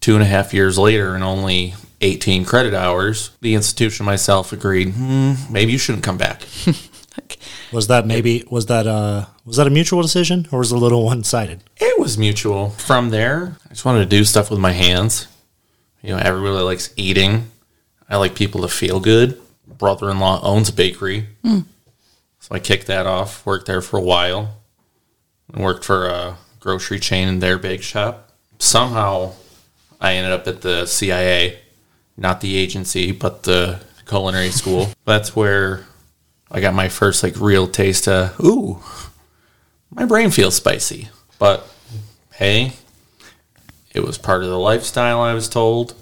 two 0.00 0.14
and 0.14 0.22
a 0.22 0.26
half 0.26 0.52
years 0.54 0.78
later, 0.78 1.14
and 1.14 1.24
only 1.24 1.74
18 2.00 2.44
credit 2.44 2.74
hours, 2.74 3.30
the 3.40 3.54
institution 3.54 4.06
myself 4.06 4.52
agreed, 4.52 4.90
hmm, 4.90 5.34
maybe 5.50 5.72
you 5.72 5.78
shouldn't 5.78 6.04
come 6.04 6.16
back. 6.18 6.42
Was 7.72 7.86
that 7.88 8.06
maybe 8.06 8.44
was 8.50 8.66
that 8.66 8.86
uh 8.86 9.26
was 9.44 9.56
that 9.56 9.66
a 9.66 9.70
mutual 9.70 10.02
decision 10.02 10.46
or 10.52 10.58
was 10.60 10.72
it 10.72 10.76
a 10.76 10.78
little 10.78 11.04
one 11.12 11.24
sided? 11.24 11.62
it 11.76 11.98
was 11.98 12.18
mutual. 12.18 12.70
From 12.70 13.10
there, 13.10 13.56
I 13.66 13.68
just 13.70 13.84
wanted 13.84 14.00
to 14.00 14.06
do 14.16 14.24
stuff 14.24 14.50
with 14.50 14.58
my 14.58 14.72
hands. 14.72 15.26
You 16.02 16.10
know, 16.10 16.18
everybody 16.18 16.62
likes 16.62 16.92
eating. 16.96 17.50
I 18.08 18.16
like 18.16 18.34
people 18.34 18.62
to 18.62 18.68
feel 18.68 18.98
good. 19.00 19.40
Brother 19.78 20.10
in 20.10 20.18
law 20.18 20.40
owns 20.42 20.68
a 20.68 20.72
bakery. 20.72 21.26
So 21.44 22.48
I 22.50 22.58
kicked 22.58 22.88
that 22.88 23.06
off, 23.06 23.46
worked 23.46 23.66
there 23.66 23.80
for 23.80 23.98
a 23.98 24.02
while, 24.02 24.56
and 25.52 25.62
worked 25.62 25.84
for 25.84 26.08
a 26.08 26.36
grocery 26.60 26.98
chain 26.98 27.28
in 27.28 27.38
their 27.38 27.56
bake 27.56 27.82
shop. 27.82 28.30
Somehow 28.58 29.32
I 30.00 30.14
ended 30.14 30.32
up 30.32 30.46
at 30.48 30.60
the 30.60 30.86
CIA, 30.86 31.60
not 32.16 32.40
the 32.40 32.56
agency, 32.56 33.12
but 33.12 33.44
the 33.44 33.80
culinary 34.08 34.50
school. 34.50 34.88
That's 35.04 35.34
where 35.36 35.86
I 36.52 36.60
got 36.60 36.74
my 36.74 36.88
first 36.88 37.22
like 37.22 37.34
real 37.40 37.66
taste 37.66 38.06
of 38.06 38.38
ooh, 38.40 38.78
my 39.90 40.04
brain 40.04 40.30
feels 40.30 40.54
spicy. 40.54 41.08
But 41.38 41.66
hey, 42.34 42.74
it 43.92 44.04
was 44.04 44.18
part 44.18 44.42
of 44.44 44.50
the 44.50 44.58
lifestyle 44.58 45.20
I 45.20 45.32
was 45.34 45.48
told. 45.48 45.94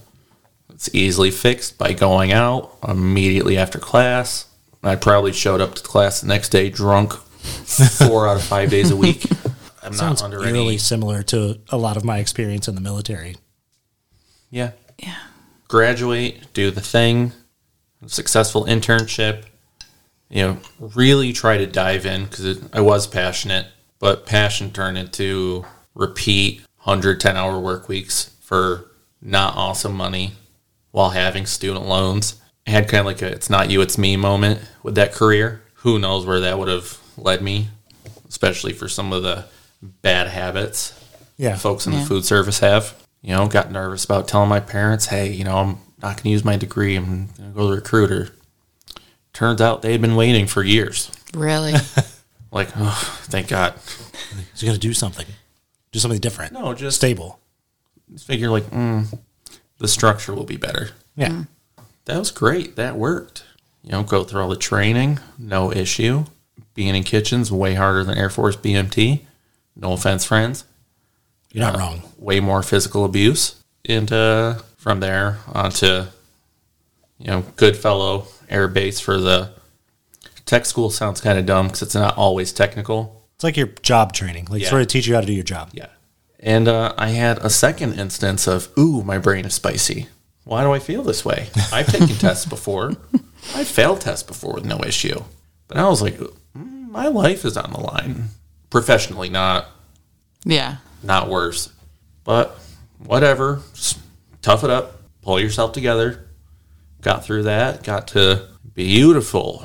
It's 0.75 0.93
easily 0.95 1.31
fixed 1.31 1.79
by 1.79 1.93
going 1.93 2.33
out 2.33 2.77
immediately 2.87 3.57
after 3.57 3.79
class. 3.79 4.47
I 4.83 4.97
probably 4.97 5.33
showed 5.33 5.61
up 5.61 5.75
to 5.77 5.83
class 5.83 6.21
the 6.23 6.27
next 6.27 6.49
day 6.49 6.69
drunk 6.71 7.13
four 7.13 8.27
out 8.29 8.37
of 8.37 8.43
five 8.43 8.71
days 8.71 8.91
a 8.91 8.97
week. 8.97 9.25
I'm 9.83 9.93
Sounds 9.95 10.21
not 10.21 10.27
under 10.27 10.43
eerily 10.45 10.69
any. 10.69 10.79
similar 10.79 11.23
to 11.25 11.61
a 11.71 11.77
lot 11.79 11.97
of 11.97 12.05
my 12.05 12.19
experience 12.19 12.67
in 12.69 12.75
the 12.75 12.81
military. 12.81 13.37
Yeah. 14.51 14.73
Yeah. 14.99 15.17
graduate, 15.69 16.53
do 16.53 16.71
the 16.71 16.81
thing, 16.83 17.33
successful 18.07 18.65
internship, 18.65 19.45
you 20.31 20.43
know, 20.43 20.59
really 20.79 21.33
try 21.33 21.59
to 21.59 21.67
dive 21.67 22.07
in 22.07 22.25
because 22.25 22.63
I 22.73 22.81
was 22.81 23.07
passionate, 23.07 23.67
but 23.99 24.27
passion 24.27 24.71
turned 24.71 24.97
into 24.97 25.65
repeat 25.95 26.63
110 26.85 27.37
hour 27.37 27.59
work 27.59 27.89
weeks 27.89 28.35
for 28.41 28.87
not 29.21 29.57
awesome 29.57 29.95
money 29.95 30.33
while 30.93 31.11
having 31.11 31.47
student 31.47 31.87
loans. 31.87 32.41
I 32.67 32.71
had 32.71 32.89
kind 32.89 33.01
of 33.01 33.07
like 33.07 33.23
a 33.23 33.27
it's 33.27 33.51
not 33.51 33.71
you, 33.71 33.81
it's 33.81 33.99
me 33.99 34.17
moment 34.17 34.61
with 34.83 34.95
that 34.95 35.13
career. 35.13 35.63
Who 35.75 35.99
knows 35.99 36.25
where 36.27 36.41
that 36.41 36.59
would 36.59 36.69
have 36.69 36.99
led 37.17 37.43
me, 37.43 37.69
especially 38.29 38.73
for 38.73 38.89
some 38.89 39.13
of 39.13 39.23
the 39.23 39.47
bad 39.83 40.29
habits 40.29 40.95
Yeah. 41.37 41.57
folks 41.57 41.87
in 41.87 41.93
the 41.93 42.01
food 42.05 42.25
service 42.25 42.61
have. 42.61 42.95
You 43.23 43.35
know, 43.35 43.49
got 43.49 43.71
nervous 43.71 44.05
about 44.05 44.29
telling 44.29 44.49
my 44.49 44.61
parents, 44.61 45.07
hey, 45.07 45.31
you 45.31 45.45
know, 45.45 45.57
I'm 45.57 45.69
not 46.03 46.17
going 46.17 46.23
to 46.25 46.29
use 46.31 46.45
my 46.45 46.57
degree. 46.57 46.97
I'm 46.97 47.05
going 47.07 47.29
to 47.29 47.43
go 47.55 47.61
to 47.63 47.67
the 47.71 47.77
recruiter. 47.77 48.31
Turns 49.33 49.61
out 49.61 49.83
they 49.83 49.93
had 49.93 50.01
been 50.01 50.17
waiting 50.17 50.47
for 50.47 50.63
years. 50.63 51.11
Really? 51.35 51.75
Like, 52.53 52.69
oh, 52.77 53.21
thank 53.27 53.47
God. 53.47 53.75
He's 54.53 54.63
going 54.63 54.75
to 54.75 54.81
do 54.81 54.93
something. 54.93 55.27
Do 55.93 56.01
something 56.01 56.19
different. 56.21 56.53
No, 56.53 56.75
just 56.75 56.97
Stable. 56.97 57.39
Just 58.13 58.27
figure 58.27 58.51
like, 58.51 58.65
mm, 58.71 59.07
the 59.79 59.87
structure 59.87 60.35
will 60.35 60.43
be 60.43 60.57
better. 60.57 60.91
Yeah. 61.15 61.45
That 62.07 62.19
was 62.19 62.33
great. 62.33 62.75
That 62.75 62.97
worked. 62.97 63.45
You 63.85 63.93
know, 63.93 64.03
go 64.03 64.25
through 64.25 64.43
all 64.43 64.49
the 64.49 64.57
training, 64.57 65.21
no 65.39 65.71
issue. 65.73 66.25
Being 66.75 66.97
in 66.97 67.05
kitchens, 67.05 67.53
way 67.53 67.75
harder 67.75 68.03
than 68.03 68.19
Air 68.19 68.31
Force 68.31 68.57
BMT. 68.57 69.21
No 69.77 69.93
offense, 69.93 70.25
friends. 70.25 70.65
You're 71.53 71.65
not 71.65 71.79
wrong. 71.79 72.03
way 72.19 72.41
more 72.41 72.63
physical 72.65 73.05
abuse. 73.05 73.63
And 73.85 74.11
uh, 74.13 74.55
from 74.77 74.99
there 75.01 75.39
on 75.53 75.71
to, 75.73 76.09
you 77.21 77.27
know, 77.29 77.45
Goodfellow 77.57 78.27
Air 78.49 78.67
Base 78.67 78.99
for 78.99 79.19
the 79.19 79.53
tech 80.47 80.67
school 80.67 80.91
sounds 80.91 81.21
kind 81.21 81.39
of 81.39 81.47
dumb 81.47 81.67
because 81.69 81.83
it's 81.83 81.95
not 81.95 82.17
always 82.17 82.53
technical. 82.53 83.25
It's 83.37 83.45
like 83.45 83.57
your 83.57 83.69
job 83.83 84.13
training. 84.13 84.47
Like 84.51 84.63
Yeah. 84.63 84.69
sort 84.71 84.83
of 84.83 84.89
teach 84.89 85.07
you 85.07 85.15
how 85.15 85.21
to 85.21 85.27
do 85.27 85.33
your 85.33 85.45
job. 85.45 85.71
Yeah. 85.73 85.87
And 86.41 86.67
uh, 86.69 86.95
I 86.97 87.11
had 87.11 87.39
a 87.39 87.51
second 87.51 87.99
instance 88.01 88.47
of, 88.47 88.69
ooh, 88.79 89.03
my 89.03 89.19
brain 89.19 89.45
is 89.45 89.55
spicy. 89.55 90.09
Why 90.45 90.65
do 90.65 90.73
I 90.73 90.79
feel 90.79 91.03
this 91.03 91.25
way? 91.25 91.49
I've 91.73 91.87
taken 91.87 92.09
tests 92.19 92.47
before. 92.47 92.95
I 93.55 93.65
failed 93.65 94.01
tests 94.01 94.23
before 94.23 94.55
with 94.55 94.65
no 94.65 94.81
issue. 94.85 95.23
But 95.69 95.77
I 95.77 95.89
was 95.89 96.01
like, 96.03 96.17
mm, 96.19 96.89
my 96.89 97.09
life 97.09 97.45
is 97.45 97.57
on 97.57 97.73
the 97.73 97.81
line. 97.81 98.29
Professionally, 98.71 99.29
not 99.29 99.67
yeah. 100.45 100.77
not 101.03 101.29
worse. 101.29 101.71
But 102.25 102.59
whatever, 102.99 103.61
just 103.75 103.99
tough 104.43 104.65
it 104.65 104.71
up, 104.71 105.01
pull 105.23 105.39
yourself 105.41 105.73
together. 105.73 106.27
Got 107.01 107.25
through 107.25 107.45
that, 107.45 107.83
got 107.83 108.09
to 108.09 108.49
beautiful 108.75 109.65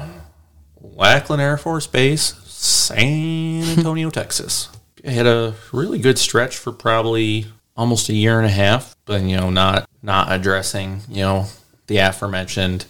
Lackland 0.82 1.42
Air 1.42 1.58
Force 1.58 1.88
Base, 1.88 2.34
San 2.46 3.63
Antonio, 3.77 4.10
Texas. 4.12 4.70
I 5.06 5.12
had 5.12 5.27
a 5.27 5.54
really 5.72 6.00
good 6.00 6.18
stretch 6.18 6.58
for 6.58 6.72
probably 6.72 7.46
almost 7.75 8.10
a 8.10 8.13
year 8.13 8.38
and 8.38 8.46
a 8.46 8.51
half, 8.51 8.96
but 9.06 9.22
you 9.22 9.38
know, 9.38 9.50
not 9.50 9.89
not 10.01 10.32
addressing, 10.32 11.01
you 11.10 11.22
know, 11.22 11.46
the 11.88 11.98
aforementioned 11.98 12.86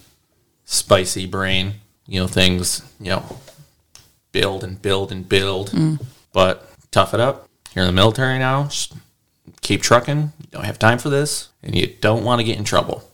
spicy 0.65 1.25
brain, 1.25 1.75
you 2.07 2.19
know, 2.19 2.27
things, 2.27 2.81
you 2.99 3.09
know, 3.09 3.39
build 4.31 4.63
and 4.63 4.81
build 4.81 5.11
and 5.11 5.27
build. 5.27 5.71
Mm. 5.71 6.03
But 6.31 6.69
tough 6.91 7.13
it 7.13 7.19
up. 7.19 7.49
You're 7.73 7.85
in 7.85 7.89
the 7.89 7.93
military 7.93 8.39
now. 8.39 8.65
Just 8.65 8.93
keep 9.61 9.81
trucking. 9.81 10.33
You 10.39 10.47
don't 10.51 10.65
have 10.65 10.79
time 10.79 10.97
for 10.97 11.09
this, 11.09 11.49
and 11.63 11.75
you 11.75 11.87
don't 11.87 12.23
want 12.23 12.39
to 12.39 12.43
get 12.43 12.57
in 12.57 12.63
trouble. 12.63 13.04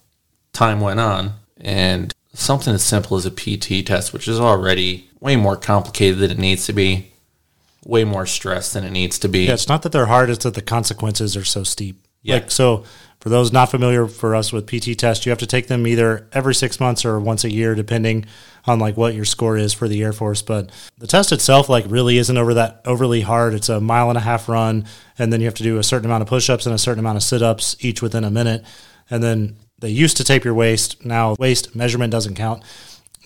Time 0.54 0.82
went 0.82 1.00
on, 1.00 1.34
and 1.60 2.14
something 2.34 2.74
as 2.74 2.84
simple 2.84 3.18
as 3.18 3.26
a 3.26 3.32
PT 3.32 3.86
test, 3.86 4.14
which 4.14 4.28
is 4.28 4.40
already 4.40 5.10
way 5.20 5.36
more 5.36 5.56
complicated 5.56 6.20
than 6.20 6.32
it 6.32 6.38
needs 6.38 6.66
to 6.66 6.74
be, 6.74 7.12
way 7.86 8.04
more 8.04 8.26
stress 8.26 8.74
than 8.74 8.84
it 8.84 8.92
needs 8.92 9.18
to 9.20 9.30
be. 9.30 9.46
Yeah, 9.46 9.54
it's 9.54 9.70
not 9.70 9.84
that 9.84 9.92
they're 9.92 10.08
hard; 10.08 10.30
it's 10.30 10.44
that 10.44 10.54
the 10.54 10.62
consequences 10.62 11.38
are 11.38 11.44
so 11.46 11.64
steep. 11.64 11.98
Yeah. 12.24 12.36
Like 12.36 12.52
so, 12.52 12.84
for 13.20 13.30
those 13.30 13.52
not 13.52 13.72
familiar, 13.72 14.08
for 14.08 14.36
us 14.36 14.52
with 14.52 14.68
PT 14.68 14.98
tests, 14.98 15.26
you 15.26 15.32
have 15.32 15.40
to 15.40 15.48
take 15.48 15.68
them 15.68 15.88
either 15.88 16.28
every 16.34 16.54
six 16.54 16.80
months 16.80 17.06
or 17.06 17.20
once 17.20 17.44
a 17.44 17.52
year, 17.52 17.74
depending 17.76 18.26
on 18.66 18.80
like 18.80 18.98
what 18.98 19.16
your 19.16 19.26
score 19.26 19.58
is 19.58 19.74
for 19.74 19.88
the 19.88 20.04
Air 20.04 20.14
Force. 20.14 20.42
But 20.42 20.70
the 20.98 21.08
test 21.08 21.32
itself, 21.32 21.70
like, 21.70 21.86
really 21.88 22.18
isn't 22.18 22.38
over 22.38 22.54
that 22.56 22.82
overly 22.86 23.22
hard. 23.22 23.54
It's 23.54 23.70
a 23.70 23.80
mile 23.80 24.10
and 24.10 24.18
a 24.18 24.22
half 24.22 24.50
run, 24.50 24.86
and 25.18 25.32
then 25.32 25.40
you 25.40 25.46
have 25.46 25.56
to 25.56 25.64
do 25.64 25.78
a 25.78 25.84
certain 25.84 26.06
amount 26.06 26.22
of 26.24 26.28
push-ups 26.28 26.66
and 26.66 26.76
a 26.76 26.80
certain 26.80 27.00
amount 27.00 27.18
of 27.18 27.24
sit-ups 27.24 27.76
each 27.80 28.02
within 28.02 28.24
a 28.24 28.32
minute, 28.32 28.64
and 29.10 29.24
then 29.24 29.56
they 29.82 29.90
used 29.90 30.18
to 30.18 30.24
tape 30.24 30.44
your 30.46 30.54
waist. 30.54 31.04
Now 31.06 31.36
waist 31.38 31.76
measurement 31.76 32.12
doesn't 32.12 32.36
count. 32.36 32.64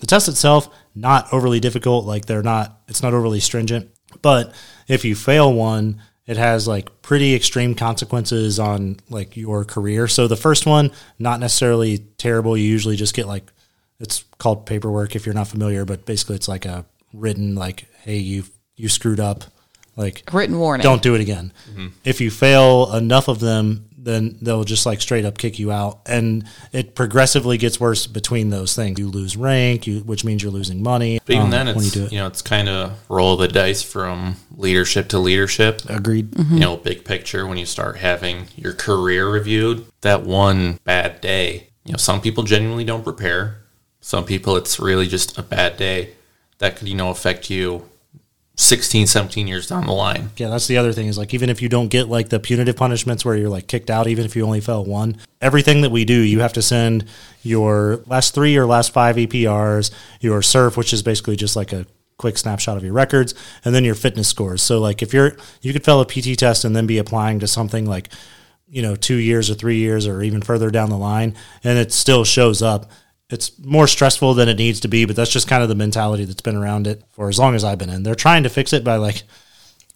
The 0.00 0.06
test 0.06 0.28
itself 0.28 0.68
not 0.94 1.32
overly 1.32 1.60
difficult. 1.60 2.04
Like 2.04 2.26
they're 2.26 2.42
not. 2.42 2.80
It's 2.88 3.02
not 3.02 3.14
overly 3.14 3.40
stringent. 3.40 3.90
But 4.22 4.52
if 4.88 5.04
you 5.04 5.14
fail 5.14 5.52
one, 5.52 6.02
it 6.26 6.36
has 6.36 6.66
like 6.66 7.02
pretty 7.02 7.34
extreme 7.34 7.74
consequences 7.74 8.58
on 8.58 8.98
like 9.08 9.36
your 9.36 9.64
career. 9.64 10.08
So 10.08 10.26
the 10.26 10.36
first 10.36 10.66
one, 10.66 10.90
not 11.18 11.38
necessarily 11.40 11.98
terrible. 12.18 12.56
You 12.56 12.64
usually 12.64 12.96
just 12.96 13.14
get 13.14 13.26
like 13.26 13.52
it's 14.00 14.24
called 14.38 14.66
paperwork 14.66 15.16
if 15.16 15.24
you're 15.24 15.34
not 15.34 15.48
familiar, 15.48 15.84
but 15.84 16.04
basically 16.04 16.36
it's 16.36 16.48
like 16.48 16.64
a 16.66 16.84
written 17.12 17.54
like, 17.54 17.86
hey, 18.02 18.16
you 18.18 18.44
you 18.76 18.88
screwed 18.88 19.20
up. 19.20 19.44
Like 19.96 20.28
Written 20.30 20.58
warning. 20.58 20.82
don't 20.82 21.00
do 21.00 21.14
it 21.14 21.22
again. 21.22 21.54
Mm-hmm. 21.70 21.86
If 22.04 22.20
you 22.20 22.30
fail 22.30 22.92
enough 22.94 23.28
of 23.28 23.40
them, 23.40 23.88
then 24.06 24.38
they'll 24.40 24.64
just 24.64 24.86
like 24.86 25.00
straight 25.00 25.24
up 25.24 25.36
kick 25.36 25.58
you 25.58 25.72
out, 25.72 26.00
and 26.06 26.44
it 26.72 26.94
progressively 26.94 27.58
gets 27.58 27.80
worse 27.80 28.06
between 28.06 28.50
those 28.50 28.74
things. 28.74 28.98
You 28.98 29.08
lose 29.08 29.36
rank, 29.36 29.86
you, 29.86 30.00
which 30.00 30.24
means 30.24 30.42
you're 30.42 30.52
losing 30.52 30.82
money. 30.82 31.20
But 31.26 31.32
even 31.34 31.46
um, 31.46 31.50
then, 31.50 31.66
when 31.66 31.76
it's 31.76 31.96
you 31.96 32.02
you, 32.02 32.08
do 32.08 32.14
it, 32.14 32.18
know 32.18 32.26
it's 32.28 32.40
kind 32.40 32.68
of 32.68 32.98
roll 33.08 33.34
of 33.34 33.40
the 33.40 33.48
dice 33.48 33.82
from 33.82 34.36
leadership 34.56 35.08
to 35.08 35.18
leadership. 35.18 35.82
agreed. 35.88 36.38
You 36.38 36.60
know, 36.60 36.76
big 36.76 37.04
picture 37.04 37.46
when 37.46 37.58
you 37.58 37.66
start 37.66 37.98
having 37.98 38.46
your 38.56 38.72
career 38.72 39.28
reviewed. 39.28 39.84
That 40.02 40.22
one 40.22 40.78
bad 40.84 41.20
day, 41.20 41.70
you 41.84 41.92
know, 41.92 41.98
some 41.98 42.20
people 42.20 42.44
genuinely 42.44 42.84
don't 42.84 43.02
prepare. 43.02 43.62
Some 44.00 44.24
people, 44.24 44.56
it's 44.56 44.78
really 44.78 45.08
just 45.08 45.36
a 45.36 45.42
bad 45.42 45.76
day 45.76 46.10
that 46.58 46.76
could 46.76 46.88
you 46.88 46.94
know 46.94 47.10
affect 47.10 47.50
you 47.50 47.88
16, 48.58 49.06
17 49.06 49.46
years 49.46 49.68
down 49.68 49.86
the 49.86 49.92
line. 49.92 50.30
Yeah, 50.36 50.48
that's 50.48 50.66
the 50.66 50.78
other 50.78 50.92
thing 50.92 51.08
is 51.08 51.18
like 51.18 51.34
even 51.34 51.50
if 51.50 51.60
you 51.60 51.68
don't 51.68 51.88
get 51.88 52.08
like 52.08 52.30
the 52.30 52.40
punitive 52.40 52.76
punishments 52.76 53.24
where 53.24 53.36
you're 53.36 53.50
like 53.50 53.66
kicked 53.66 53.90
out, 53.90 54.06
even 54.06 54.24
if 54.24 54.34
you 54.34 54.44
only 54.44 54.60
fell 54.60 54.84
one, 54.84 55.18
everything 55.42 55.82
that 55.82 55.90
we 55.90 56.06
do, 56.06 56.14
you 56.14 56.40
have 56.40 56.54
to 56.54 56.62
send 56.62 57.04
your 57.42 58.02
last 58.06 58.34
three 58.34 58.56
or 58.56 58.64
last 58.64 58.92
five 58.92 59.16
EPRs, 59.16 59.90
your 60.20 60.40
SURF, 60.40 60.76
which 60.76 60.94
is 60.94 61.02
basically 61.02 61.36
just 61.36 61.54
like 61.54 61.72
a 61.72 61.86
quick 62.16 62.38
snapshot 62.38 62.78
of 62.78 62.82
your 62.82 62.94
records, 62.94 63.34
and 63.62 63.74
then 63.74 63.84
your 63.84 63.94
fitness 63.94 64.28
scores. 64.28 64.62
So 64.62 64.80
like 64.80 65.02
if 65.02 65.12
you're 65.12 65.36
you 65.60 65.74
could 65.74 65.84
fail 65.84 66.00
a 66.00 66.06
PT 66.06 66.38
test 66.38 66.64
and 66.64 66.74
then 66.74 66.86
be 66.86 66.96
applying 66.96 67.40
to 67.40 67.46
something 67.46 67.84
like 67.84 68.08
you 68.68 68.80
know 68.80 68.96
two 68.96 69.16
years 69.16 69.50
or 69.50 69.54
three 69.54 69.76
years 69.76 70.06
or 70.06 70.22
even 70.22 70.40
further 70.40 70.70
down 70.70 70.88
the 70.88 70.96
line, 70.96 71.34
and 71.62 71.78
it 71.78 71.92
still 71.92 72.24
shows 72.24 72.62
up. 72.62 72.90
It's 73.28 73.58
more 73.58 73.88
stressful 73.88 74.34
than 74.34 74.48
it 74.48 74.58
needs 74.58 74.80
to 74.80 74.88
be, 74.88 75.04
but 75.04 75.16
that's 75.16 75.32
just 75.32 75.48
kind 75.48 75.62
of 75.62 75.68
the 75.68 75.74
mentality 75.74 76.24
that's 76.24 76.42
been 76.42 76.56
around 76.56 76.86
it 76.86 77.02
for 77.10 77.28
as 77.28 77.38
long 77.38 77.54
as 77.54 77.64
I've 77.64 77.78
been 77.78 77.90
in. 77.90 78.04
They're 78.04 78.14
trying 78.14 78.44
to 78.44 78.48
fix 78.48 78.72
it 78.72 78.84
by 78.84 78.96
like 78.96 79.24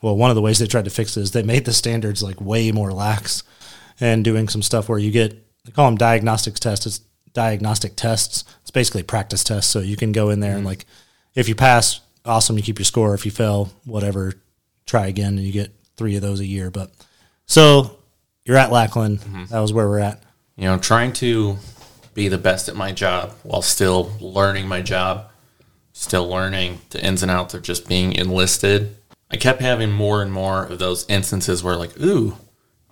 well, 0.03 0.17
one 0.17 0.31
of 0.31 0.35
the 0.37 0.43
ways 0.43 0.59
they 0.59 0.67
tried 0.67 0.87
to 0.87 0.91
fix 0.91 1.17
it 1.17 1.21
is 1.21 1.31
they 1.33 1.43
made 1.43 1.65
the 1.65 1.73
standards 1.73 2.23
like 2.23 2.41
way 2.41 2.73
more 2.73 2.93
lax 2.93 3.43
and 4.01 4.25
doing 4.25 4.49
some 4.49 4.63
stuff 4.63 4.89
where 4.89 4.99
you 4.99 5.11
get 5.11 5.47
they 5.65 5.73
call 5.73 5.87
them 5.87 5.99
diagnostics 5.99 6.61
tests. 6.61 6.87
It's 6.87 7.01
diagnostic 7.35 7.97
tests. 7.97 8.45
It's 8.63 8.71
basically 8.71 9.03
practice 9.03 9.45
tests. 9.45 9.71
So 9.71 9.81
you 9.81 9.97
can 9.97 10.13
go 10.13 10.31
in 10.31 10.41
there 10.41 10.53
and 10.53 10.61
mm-hmm. 10.61 10.69
like 10.69 10.87
if 11.35 11.49
you 11.49 11.55
pass, 11.55 12.01
awesome, 12.25 12.57
you 12.57 12.63
keep 12.63 12.79
your 12.79 12.87
score. 12.87 13.15
If 13.15 13.27
you 13.27 13.31
fail, 13.31 13.71
whatever, 13.85 14.35
try 14.87 15.07
again 15.07 15.37
and 15.37 15.47
you 15.47 15.53
get 15.53 15.73
three 15.97 16.17
of 16.17 16.23
those 16.23 16.41
a 16.41 16.47
year. 16.47 16.71
But 16.71 16.91
so 17.47 17.99
you're 18.45 18.57
at 18.57 18.73
Lackland. 18.73 19.21
Mm-hmm. 19.21 19.45
That 19.47 19.61
was 19.61 19.73
where 19.73 19.87
we're 19.87 19.99
at. 19.99 20.23
you 20.57 20.65
know, 20.65 20.79
trying 20.79 21.13
to 21.15 21.59
be 22.15 22.29
the 22.29 22.39
best 22.39 22.69
at 22.69 22.77
my 22.77 22.93
job 22.93 23.33
while 23.43 23.63
still 23.63 24.13
learning 24.21 24.69
my 24.69 24.83
job, 24.83 25.31
still 25.93 26.29
learning 26.29 26.81
the 26.91 27.05
ins 27.05 27.23
and 27.23 27.31
outs 27.31 27.55
of 27.55 27.63
just 27.63 27.89
being 27.89 28.13
enlisted. 28.13 28.97
I 29.31 29.37
kept 29.37 29.61
having 29.61 29.93
more 29.93 30.23
and 30.23 30.33
more 30.33 30.65
of 30.65 30.79
those 30.79 31.09
instances 31.09 31.63
where, 31.63 31.77
like, 31.77 31.99
ooh, 32.01 32.37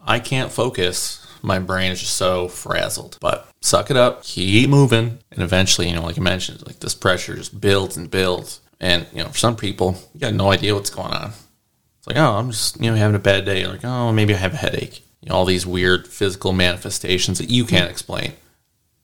I 0.05 0.21
can't 0.21 0.53
focus. 0.53 1.27
My 1.43 1.59
brain 1.59 1.93
is 1.93 2.01
just 2.01 2.17
so 2.17 2.49
frazzled. 2.49 3.19
But 3.21 3.49
suck 3.61 3.91
it 3.91 3.97
up, 3.97 4.23
keep 4.23 4.71
moving. 4.71 5.19
And 5.33 5.43
eventually, 5.43 5.89
you 5.89 5.97
know, 5.97 6.03
like 6.03 6.19
I 6.19 6.23
mentioned, 6.23 6.67
like 6.67 6.81
this 6.81 6.95
pressure 6.95 7.35
just 7.35 7.61
builds 7.61 7.97
and 7.97 8.11
builds. 8.11 8.61
And, 8.81 9.07
you 9.13 9.23
know, 9.23 9.31
for 9.31 9.39
some 9.39 9.57
people, 9.57 9.97
you 10.15 10.21
got 10.21 10.35
no 10.35 10.53
idea 10.53 10.75
what's 10.75 10.91
going 10.91 11.13
on. 11.13 11.33
It's 11.99 12.07
like, 12.07 12.17
oh, 12.17 12.37
I'm 12.37 12.51
just, 12.51 12.81
you 12.81 12.91
know, 12.91 12.97
having 12.97 13.17
a 13.17 13.21
bad 13.21 13.45
day. 13.45 13.67
Like, 13.67 13.85
oh, 13.85 14.13
maybe 14.13 14.35
I 14.35 14.39
have 14.39 14.55
a 14.55 14.59
headache. 14.59 15.03
You 15.21 15.29
know, 15.29 15.35
all 15.35 15.45
these 15.45 15.67
weird 15.67 16.07
physical 16.07 16.53
manifestations 16.53 17.39
that 17.39 17.51
you 17.51 17.65
can't 17.65 17.91
explain, 17.91 18.35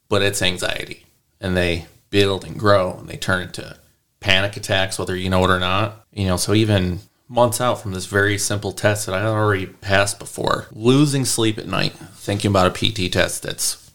but 0.08 0.22
it's 0.22 0.42
anxiety. 0.42 1.06
And 1.40 1.56
they 1.56 1.86
build 2.10 2.44
and 2.44 2.58
grow 2.58 2.96
and 2.98 3.08
they 3.08 3.16
turn 3.16 3.42
into 3.42 3.76
panic 4.20 4.56
attacks, 4.56 4.98
whether 4.98 5.16
you 5.16 5.28
know 5.28 5.44
it 5.44 5.50
or 5.50 5.60
not. 5.60 6.04
You 6.12 6.26
know, 6.26 6.36
so 6.36 6.54
even 6.54 7.00
months 7.28 7.60
out 7.60 7.80
from 7.80 7.92
this 7.92 8.06
very 8.06 8.38
simple 8.38 8.72
test 8.72 9.06
that 9.06 9.14
I 9.14 9.20
had 9.20 9.28
already 9.28 9.66
passed 9.66 10.18
before, 10.18 10.66
losing 10.72 11.24
sleep 11.24 11.58
at 11.58 11.66
night, 11.66 11.92
thinking 11.92 12.50
about 12.50 12.66
a 12.66 12.92
PT 12.92 13.12
test 13.12 13.42
that's 13.42 13.92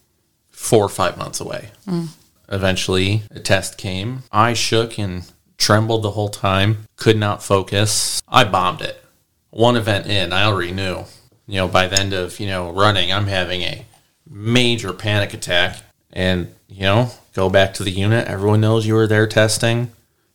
four 0.50 0.84
or 0.84 0.88
five 0.88 1.16
months 1.16 1.40
away. 1.40 1.70
Mm. 1.86 2.08
Eventually, 2.48 3.22
a 3.30 3.40
test 3.40 3.78
came. 3.78 4.24
I 4.30 4.52
shook 4.52 4.98
and 4.98 5.30
trembled 5.56 6.02
the 6.02 6.12
whole 6.12 6.28
time, 6.28 6.86
could 6.96 7.16
not 7.16 7.42
focus. 7.42 8.20
I 8.28 8.44
bombed 8.44 8.82
it. 8.82 9.02
One 9.50 9.76
event 9.76 10.06
in, 10.06 10.32
I 10.32 10.44
already 10.44 10.72
knew. 10.72 11.04
You 11.46 11.56
know, 11.56 11.68
by 11.68 11.86
the 11.86 11.98
end 11.98 12.12
of, 12.12 12.38
you 12.38 12.46
know, 12.46 12.70
running, 12.70 13.12
I'm 13.12 13.26
having 13.26 13.62
a 13.62 13.84
major 14.28 14.92
panic 14.92 15.34
attack. 15.34 15.76
And, 16.12 16.54
you 16.68 16.82
know, 16.82 17.10
go 17.34 17.48
back 17.48 17.74
to 17.74 17.84
the 17.84 17.90
unit. 17.90 18.26
Everyone 18.26 18.60
knows 18.60 18.86
you 18.86 18.94
were 18.94 19.06
there 19.06 19.26
testing. 19.26 19.92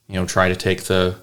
You 0.08 0.16
know, 0.16 0.26
try 0.26 0.50
to 0.50 0.56
take 0.56 0.84
the, 0.84 1.18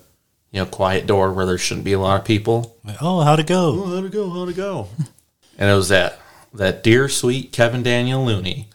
you 0.51 0.61
know, 0.61 0.67
quiet 0.67 1.07
door 1.07 1.33
where 1.33 1.47
there 1.47 1.59
shouldn't 1.59 1.85
be 1.85 1.93
a 1.93 1.99
lot 2.01 2.21
of 2.21 2.27
people. 2.27 2.77
Oh, 3.01 3.21
how'd 3.21 3.41
it 3.41 3.47
go? 3.47 3.83
Oh, 3.85 3.95
how'd 3.95 4.05
it 4.05 4.13
go? 4.13 4.31
How'd 4.31 4.49
it 4.49 4.57
go? 4.57 4.89
and 5.59 5.71
it 5.71 5.75
was 5.75 5.89
that 5.89 6.19
that 6.55 6.83
dear 6.83 7.09
sweet 7.09 7.53
Kevin 7.53 7.83
Daniel 7.83 8.25
Looney 8.25 8.69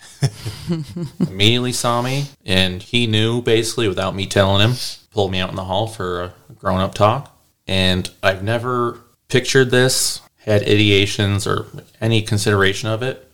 immediately 1.20 1.72
saw 1.72 2.02
me 2.02 2.26
and 2.46 2.82
he 2.82 3.08
knew 3.08 3.42
basically 3.42 3.88
without 3.88 4.16
me 4.16 4.26
telling 4.26 4.68
him, 4.68 4.76
pulled 5.12 5.32
me 5.32 5.40
out 5.40 5.50
in 5.50 5.56
the 5.56 5.66
hall 5.66 5.88
for 5.88 6.24
a 6.24 6.34
grown 6.56 6.80
up 6.80 6.96
talk. 6.96 7.36
And 7.68 8.10
I've 8.24 8.44
never 8.44 9.00
pictured 9.28 9.72
this, 9.72 10.22
had 10.40 10.64
ideations 10.64 11.46
or 11.46 11.68
any 12.00 12.22
consideration 12.22 12.90
of 12.90 13.04
it, 13.04 13.27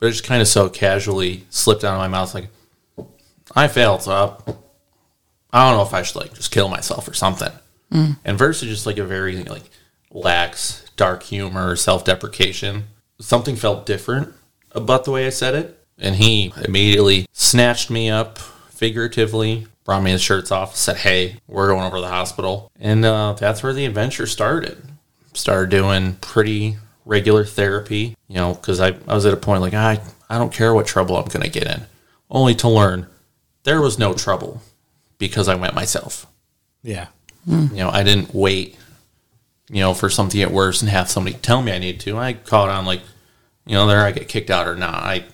but 0.00 0.06
it 0.06 0.12
just 0.12 0.24
kind 0.24 0.40
of 0.42 0.48
so 0.48 0.68
casually 0.68 1.44
slipped 1.50 1.84
out 1.84 1.94
of 1.94 1.98
my 1.98 2.08
mouth 2.08 2.34
like, 2.34 2.48
I 3.54 3.68
failed, 3.68 4.02
so 4.02 4.42
I, 5.52 5.64
don't 5.64 5.76
know 5.76 5.82
if 5.82 5.92
I 5.94 6.02
should 6.02 6.20
like 6.20 6.34
just 6.34 6.50
kill 6.50 6.68
myself 6.68 7.06
or 7.06 7.14
something. 7.14 7.52
And 8.24 8.38
versus 8.38 8.68
just 8.68 8.86
like 8.86 8.98
a 8.98 9.04
very 9.04 9.44
like 9.44 9.64
lax, 10.10 10.84
dark 10.96 11.22
humor, 11.22 11.76
self 11.76 12.04
deprecation, 12.04 12.84
something 13.20 13.56
felt 13.56 13.86
different 13.86 14.32
about 14.72 15.04
the 15.04 15.10
way 15.10 15.26
I 15.26 15.30
said 15.30 15.54
it. 15.54 15.76
And 15.98 16.16
he 16.16 16.52
immediately 16.64 17.26
snatched 17.32 17.90
me 17.90 18.08
up 18.08 18.38
figuratively, 18.38 19.66
brought 19.84 20.02
me 20.02 20.12
the 20.12 20.18
shirts 20.18 20.50
off, 20.50 20.76
said, 20.76 20.96
Hey, 20.98 21.36
we're 21.46 21.68
going 21.68 21.84
over 21.84 21.96
to 21.96 22.00
the 22.00 22.08
hospital. 22.08 22.70
And 22.80 23.04
uh, 23.04 23.34
that's 23.34 23.62
where 23.62 23.74
the 23.74 23.84
adventure 23.84 24.26
started. 24.26 24.82
Started 25.34 25.70
doing 25.70 26.14
pretty 26.14 26.78
regular 27.10 27.44
therapy, 27.44 28.16
you 28.28 28.36
know, 28.36 28.54
because 28.54 28.78
I, 28.80 28.88
I 29.08 29.14
was 29.14 29.26
at 29.26 29.34
a 29.34 29.36
point 29.36 29.60
like, 29.62 29.74
I, 29.74 30.00
I 30.30 30.38
don't 30.38 30.52
care 30.52 30.72
what 30.72 30.86
trouble 30.86 31.16
I'm 31.16 31.26
going 31.26 31.42
to 31.42 31.50
get 31.50 31.66
in, 31.66 31.82
only 32.30 32.54
to 32.56 32.68
learn 32.68 33.08
there 33.64 33.80
was 33.82 33.98
no 33.98 34.14
trouble 34.14 34.62
because 35.18 35.48
I 35.48 35.56
went 35.56 35.74
myself. 35.74 36.26
Yeah. 36.84 37.08
Hmm. 37.44 37.66
You 37.72 37.78
know, 37.78 37.90
I 37.90 38.04
didn't 38.04 38.32
wait, 38.32 38.78
you 39.68 39.80
know, 39.80 39.92
for 39.92 40.08
something 40.08 40.30
to 40.32 40.36
get 40.38 40.52
worse 40.52 40.80
and 40.82 40.90
have 40.90 41.10
somebody 41.10 41.36
tell 41.36 41.60
me 41.60 41.72
I 41.72 41.78
need 41.78 41.98
to. 42.00 42.16
I 42.16 42.34
caught 42.34 42.68
on 42.70 42.86
like, 42.86 43.02
you 43.66 43.74
know, 43.74 43.86
there 43.88 44.00
I 44.00 44.12
get 44.12 44.28
kicked 44.28 44.48
out 44.50 44.68
or 44.68 44.76
not. 44.76 44.94
I 45.02 45.24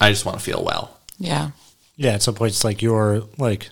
I 0.00 0.10
just 0.10 0.24
want 0.24 0.38
to 0.38 0.44
feel 0.44 0.62
well. 0.64 0.96
Yeah. 1.18 1.50
Yeah, 1.96 2.12
at 2.12 2.22
some 2.22 2.34
point 2.36 2.52
it's 2.52 2.62
like 2.64 2.80
you're 2.82 3.24
like 3.36 3.68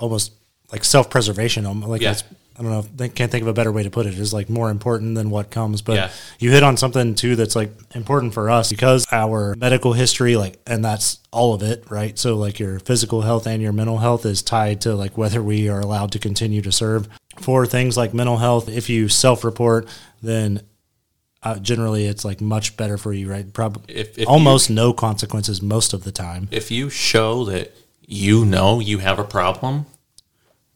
almost 0.00 0.32
like 0.72 0.82
self 0.84 1.10
preservation. 1.10 1.64
Like 1.82 2.00
Yeah. 2.00 2.10
that's 2.10 2.24
I 2.56 2.62
don't 2.62 2.70
know. 2.70 3.04
I 3.04 3.08
can't 3.08 3.32
think 3.32 3.42
of 3.42 3.48
a 3.48 3.52
better 3.52 3.72
way 3.72 3.82
to 3.82 3.90
put 3.90 4.06
it. 4.06 4.14
Is 4.14 4.32
like 4.32 4.48
more 4.48 4.70
important 4.70 5.16
than 5.16 5.28
what 5.30 5.50
comes. 5.50 5.82
But 5.82 5.96
Yeah. 5.96 6.10
you 6.38 6.52
hit 6.52 6.62
on 6.62 6.76
something 6.76 7.16
too 7.16 7.34
that's 7.34 7.56
like 7.56 7.72
important 7.94 8.32
for 8.32 8.48
us 8.48 8.70
because 8.70 9.06
our 9.10 9.56
medical 9.58 9.92
history, 9.92 10.36
like, 10.36 10.60
and 10.64 10.84
that's 10.84 11.18
all 11.32 11.52
of 11.54 11.62
it, 11.64 11.84
right? 11.90 12.16
So 12.16 12.36
like 12.36 12.60
your 12.60 12.78
physical 12.78 13.22
health 13.22 13.48
and 13.48 13.60
your 13.60 13.72
mental 13.72 13.98
health 13.98 14.24
is 14.24 14.40
tied 14.40 14.80
to 14.82 14.94
like 14.94 15.18
whether 15.18 15.42
we 15.42 15.68
are 15.68 15.80
allowed 15.80 16.12
to 16.12 16.20
continue 16.20 16.62
to 16.62 16.70
serve. 16.70 17.08
For 17.40 17.66
things 17.66 17.96
like 17.96 18.14
mental 18.14 18.36
health, 18.36 18.68
if 18.68 18.88
you 18.88 19.08
self 19.08 19.42
report, 19.42 19.88
then 20.22 20.60
uh, 21.42 21.58
generally 21.58 22.06
it's 22.06 22.24
like 22.24 22.40
much 22.40 22.76
better 22.76 22.96
for 22.96 23.12
you, 23.12 23.28
right? 23.28 23.52
Probably 23.52 24.24
almost 24.26 24.70
no 24.70 24.92
consequences 24.92 25.60
most 25.60 25.92
of 25.92 26.04
the 26.04 26.12
time. 26.12 26.48
If 26.52 26.70
you 26.70 26.88
show 26.88 27.44
that 27.46 27.74
you 28.06 28.44
know 28.44 28.78
you 28.78 28.98
have 28.98 29.18
a 29.18 29.24
problem, 29.24 29.86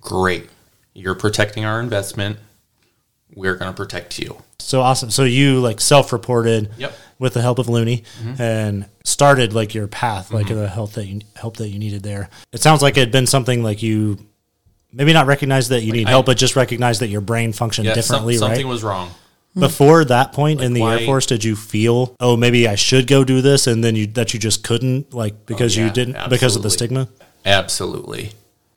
great. 0.01 0.51
You're 0.99 1.14
protecting 1.14 1.64
our 1.64 1.81
investment. 1.81 2.38
We're 3.35 3.55
going 3.55 3.71
to 3.71 3.76
protect 3.76 4.19
you. 4.19 4.43
So 4.59 4.81
awesome. 4.81 5.11
So 5.11 5.25
you 5.25 5.61
like 5.61 5.81
self-reported 5.81 6.71
Yep. 6.76 6.93
with 7.19 7.35
the 7.35 7.43
help 7.43 7.59
of 7.59 7.69
Looney 7.69 8.02
mm-hmm. 8.21 8.43
and 8.43 8.87
started 9.05 9.52
like 9.52 9.75
your 9.75 9.87
path, 9.87 10.33
like 10.33 10.47
mm-hmm. 10.47 10.57
the 10.57 10.69
help 10.69 10.93
that 10.93 11.07
you 11.07 11.21
help 11.37 11.59
that 11.59 11.69
you 11.69 11.78
needed 11.78 12.02
there. 12.02 12.28
It 12.52 12.61
sounds 12.61 12.83
like 12.83 12.97
it 12.97 13.00
had 13.00 13.12
been 13.12 13.26
something 13.26 13.62
like 13.62 13.83
you 13.83 14.19
maybe 14.93 15.12
not 15.12 15.26
recognize 15.26 15.69
that 15.69 15.83
you 15.83 15.93
need 15.93 16.09
I- 16.09 16.11
help, 16.11 16.26
but 16.26 16.37
just 16.37 16.57
recognize 16.57 16.99
that 16.99 17.09
your 17.09 17.21
brain 17.21 17.52
functioned 17.52 17.87
Yeah, 17.87 17.95
some- 17.95 18.00
differently, 18.00 18.37
something 18.37 18.67
right? 18.67 18.71
was 18.71 18.83
wrong. 18.83 19.09
Mm-hmm. 19.09 19.61
Before 19.61 20.05
that 20.05 20.33
point 20.33 20.61
in 20.61 20.73
the 20.73 20.83
Air 20.83 21.07
Force, 21.07 21.26
did 21.26 21.45
you 21.45 21.57
feel, 21.57 22.14
oh, 22.21 22.37
maybe 22.37 22.69
I 22.69 22.75
should 22.75 23.07
go 23.07 23.25
do 23.25 23.40
this, 23.40 23.67
and 23.67 23.83
then 23.83 23.95
you 23.97 24.07
that 24.09 24.35
you 24.35 24.40
just 24.40 24.62
couldn't, 24.62 25.14
like 25.14 25.47
because 25.47 25.76
oh, 25.76 25.81
you 25.81 25.87
Oh, 25.87 25.88
yeah, 25.88 25.93
didn't 25.93 26.31
because 26.31 26.57
of 26.57 26.62
the 26.62 26.71
stigma? 26.71 27.09
Absolutely. 27.47 28.33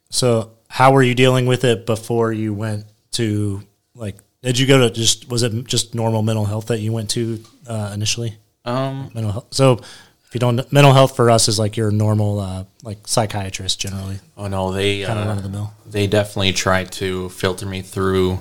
So 0.10 0.52
how 0.72 0.94
were 0.94 1.04
you 1.04 1.14
dealing 1.14 1.46
with 1.46 1.64
it 1.66 1.86
before 1.86 2.32
you 2.32 2.54
went 2.54 2.86
to 3.12 3.62
like? 3.94 4.16
Did 4.42 4.58
you 4.58 4.66
go 4.66 4.80
to 4.88 4.90
just 4.90 5.30
was 5.30 5.44
it 5.44 5.66
just 5.66 5.94
normal 5.94 6.22
mental 6.22 6.46
health 6.46 6.68
that 6.68 6.80
you 6.80 6.92
went 6.94 7.10
to 7.12 7.44
uh, 7.68 7.92
initially? 7.94 8.38
Um, 8.64 9.12
Mental 9.14 9.32
health. 9.34 9.48
So 9.52 9.74
if 9.74 10.34
you 10.34 10.40
don't, 10.40 10.72
mental 10.72 10.94
health 10.94 11.16
for 11.16 11.30
us 11.30 11.48
is 11.50 11.60
like 11.60 11.76
your 11.76 11.92
normal 11.92 12.40
uh, 12.40 12.64
like 12.84 13.06
psychiatrist 13.08 13.80
generally, 13.82 14.20
oh 14.38 14.48
no, 14.48 14.72
they 14.72 15.04
kind 15.04 15.20
of 15.20 15.26
uh, 15.26 15.30
run 15.30 15.38
of 15.38 15.44
the 15.44 15.50
mill. 15.50 15.74
they 15.86 16.08
definitely 16.08 16.54
try 16.54 16.86
to 16.86 17.28
filter 17.30 17.66
me 17.66 17.82
through 17.82 18.40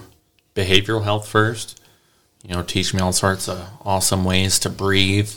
behavioral 0.54 1.02
health 1.02 1.26
first. 1.26 1.80
You 2.44 2.54
know, 2.54 2.62
teach 2.62 2.94
me 2.94 3.00
all 3.00 3.12
sorts 3.12 3.49
of 3.49 3.68
awesome 3.84 4.25
ways 4.25 4.58
to 4.60 4.70
breathe. 4.70 5.30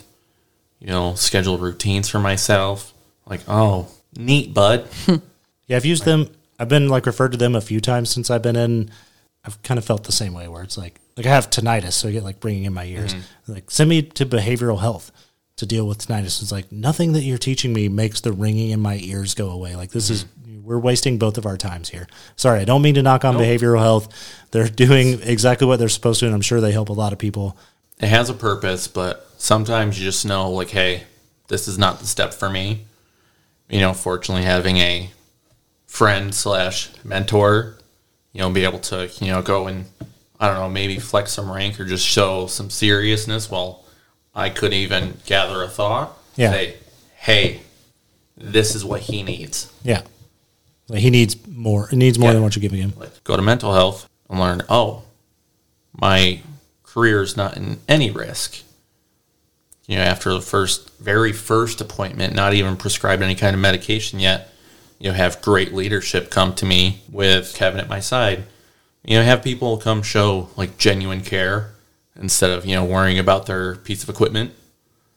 You 0.79 0.87
know, 0.87 1.15
schedule 1.15 1.57
routines 1.57 2.07
for 2.07 2.19
myself. 2.19 2.93
Like, 3.25 3.41
oh, 3.47 3.87
neat, 4.15 4.53
bud. 4.53 4.87
Yeah, 5.67 5.77
I've 5.77 5.85
used 5.85 6.03
them. 6.03 6.27
I've 6.59 6.69
been 6.69 6.89
like 6.89 7.05
referred 7.05 7.31
to 7.31 7.37
them 7.37 7.55
a 7.55 7.61
few 7.61 7.79
times 7.81 8.09
since 8.09 8.29
I've 8.29 8.41
been 8.41 8.55
in. 8.55 8.89
I've 9.45 9.61
kind 9.63 9.77
of 9.77 9.83
felt 9.83 10.05
the 10.05 10.11
same 10.11 10.33
way 10.33 10.47
where 10.47 10.63
it's 10.63 10.77
like 10.77 10.99
like 11.17 11.25
I 11.25 11.29
have 11.29 11.49
tinnitus, 11.49 11.93
so 11.93 12.09
I 12.09 12.11
get 12.11 12.23
like 12.23 12.43
ringing 12.43 12.65
in 12.65 12.73
my 12.73 12.85
ears. 12.85 13.13
Mm-hmm. 13.13 13.53
Like 13.53 13.71
send 13.71 13.89
me 13.89 14.01
to 14.01 14.25
behavioral 14.25 14.79
health 14.79 15.11
to 15.57 15.65
deal 15.65 15.87
with 15.87 15.99
tinnitus. 15.99 16.41
It's 16.41 16.51
like 16.51 16.71
nothing 16.71 17.13
that 17.13 17.21
you're 17.21 17.37
teaching 17.37 17.73
me 17.73 17.87
makes 17.89 18.21
the 18.21 18.31
ringing 18.31 18.71
in 18.71 18.79
my 18.79 18.97
ears 18.97 19.35
go 19.35 19.49
away. 19.49 19.75
Like 19.75 19.91
this 19.91 20.09
is 20.09 20.25
mm-hmm. 20.25 20.63
we're 20.63 20.79
wasting 20.79 21.17
both 21.17 21.37
of 21.37 21.45
our 21.45 21.57
times 21.57 21.89
here. 21.89 22.07
Sorry, 22.35 22.61
I 22.61 22.65
don't 22.65 22.81
mean 22.81 22.95
to 22.95 23.03
knock 23.03 23.25
on 23.25 23.35
behavioral 23.35 23.79
health. 23.79 24.47
They're 24.51 24.67
doing 24.67 25.21
exactly 25.21 25.67
what 25.67 25.77
they're 25.79 25.89
supposed 25.89 26.19
to, 26.21 26.25
and 26.25 26.33
I'm 26.33 26.41
sure 26.41 26.61
they 26.61 26.71
help 26.71 26.89
a 26.89 26.93
lot 26.93 27.13
of 27.13 27.19
people. 27.19 27.57
it 27.99 28.07
has 28.09 28.29
a 28.29 28.33
purpose, 28.33 28.87
but 28.87 29.29
sometimes 29.37 29.99
you 29.99 30.05
just 30.05 30.25
know, 30.25 30.49
like, 30.51 30.69
hey, 30.69 31.03
this 31.47 31.67
is 31.67 31.77
not 31.77 31.99
the 31.99 32.07
step 32.07 32.33
for 32.33 32.49
me. 32.49 32.85
You 33.69 33.79
know, 33.79 33.93
fortunately, 33.93 34.43
having 34.43 34.77
a 34.77 35.09
friend 35.93 36.33
slash 36.33 36.89
mentor, 37.03 37.77
you 38.31 38.41
know, 38.41 38.49
be 38.49 38.63
able 38.63 38.79
to, 38.79 39.07
you 39.21 39.27
know, 39.31 39.43
go 39.43 39.67
and, 39.67 39.85
I 40.39 40.47
don't 40.47 40.57
know, 40.57 40.67
maybe 40.67 40.97
flex 40.97 41.33
some 41.33 41.51
rank 41.51 41.79
or 41.79 41.85
just 41.85 42.03
show 42.03 42.47
some 42.47 42.71
seriousness 42.71 43.51
while 43.51 43.85
I 44.33 44.49
couldn't 44.49 44.73
even 44.79 45.19
gather 45.27 45.61
a 45.61 45.67
thought. 45.67 46.17
Yeah. 46.35 46.49
Say, 46.49 46.77
hey, 47.17 47.61
this 48.35 48.73
is 48.73 48.83
what 48.83 49.01
he 49.01 49.21
needs. 49.21 49.71
Yeah, 49.83 50.01
like 50.89 51.01
he 51.01 51.11
needs 51.11 51.35
more. 51.47 51.85
He 51.89 51.95
needs 51.95 52.17
more 52.17 52.29
Yeah. 52.29 52.33
than 52.33 52.41
what 52.43 52.55
you're 52.55 52.61
giving 52.61 52.79
him. 52.81 52.93
Like, 52.97 53.23
go 53.23 53.35
to 53.35 53.43
mental 53.43 53.71
health 53.73 54.09
and 54.31 54.39
learn, 54.39 54.63
oh, 54.69 55.03
my 56.01 56.41
career 56.81 57.21
is 57.21 57.37
not 57.37 57.55
in 57.55 57.79
any 57.87 58.09
risk. 58.09 58.63
You 59.85 59.97
know, 59.97 60.01
after 60.01 60.33
the 60.33 60.41
first, 60.41 60.89
very 60.99 61.33
first 61.33 61.81
appointment, 61.81 62.33
not 62.33 62.55
even 62.55 62.77
prescribed 62.77 63.21
any 63.21 63.35
kind 63.35 63.53
of 63.53 63.61
medication 63.61 64.19
yet, 64.19 64.49
you 65.03 65.09
know, 65.09 65.15
have 65.15 65.41
great 65.41 65.73
leadership 65.73 66.31
come 66.31 66.55
to 66.55 66.65
me 66.65 67.01
with 67.11 67.53
Kevin 67.55 67.81
at 67.81 67.89
my 67.89 67.99
side. 67.99 68.45
You 69.03 69.17
know, 69.17 69.23
have 69.25 69.43
people 69.43 69.77
come 69.77 70.01
show 70.01 70.49
like 70.55 70.77
genuine 70.77 71.21
care 71.21 71.71
instead 72.15 72.51
of, 72.51 72.65
you 72.65 72.73
know, 72.73 72.85
worrying 72.85 73.19
about 73.19 73.45
their 73.45 73.75
piece 73.75 74.01
of 74.01 74.07
equipment. 74.07 74.53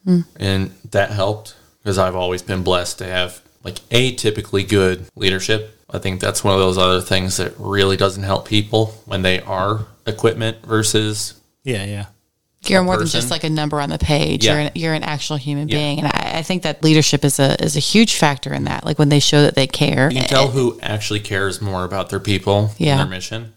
Hmm. 0.04 0.22
And 0.34 0.70
that 0.90 1.12
helped 1.12 1.54
because 1.82 1.98
I've 1.98 2.16
always 2.16 2.42
been 2.42 2.64
blessed 2.64 2.98
to 2.98 3.04
have 3.04 3.40
like 3.62 3.76
atypically 3.90 4.68
good 4.68 5.06
leadership. 5.14 5.78
I 5.88 5.98
think 5.98 6.20
that's 6.20 6.42
one 6.42 6.54
of 6.54 6.58
those 6.58 6.78
other 6.78 7.00
things 7.00 7.36
that 7.36 7.54
really 7.56 7.96
doesn't 7.96 8.24
help 8.24 8.48
people 8.48 8.86
when 9.04 9.22
they 9.22 9.40
are 9.42 9.86
equipment 10.04 10.66
versus 10.66 11.40
Yeah, 11.62 11.84
yeah. 11.84 12.06
You're 12.70 12.82
more 12.82 12.96
than 12.96 13.06
just 13.06 13.30
like 13.30 13.44
a 13.44 13.50
number 13.50 13.80
on 13.80 13.90
the 13.90 13.98
page. 13.98 14.44
Yeah. 14.44 14.52
You're 14.52 14.60
an, 14.60 14.70
you're 14.74 14.94
an 14.94 15.02
actual 15.02 15.36
human 15.36 15.68
Yeah. 15.68 15.76
being, 15.78 15.98
and 16.00 16.08
I, 16.08 16.38
I 16.38 16.42
think 16.42 16.62
that 16.62 16.82
leadership 16.82 17.24
is 17.24 17.38
a 17.38 17.62
is 17.62 17.76
a 17.76 17.80
huge 17.80 18.16
factor 18.16 18.52
in 18.52 18.64
that. 18.64 18.84
Like 18.84 18.98
when 18.98 19.08
they 19.08 19.20
show 19.20 19.42
that 19.42 19.54
they 19.54 19.66
care. 19.66 20.10
You 20.10 20.20
can 20.20 20.28
tell 20.28 20.48
who 20.48 20.78
actually 20.82 21.20
cares 21.20 21.60
more 21.60 21.84
about 21.84 22.10
their 22.10 22.20
people 22.20 22.72
Yeah. 22.78 22.92
and 22.92 23.00
their 23.00 23.06
mission. 23.06 23.52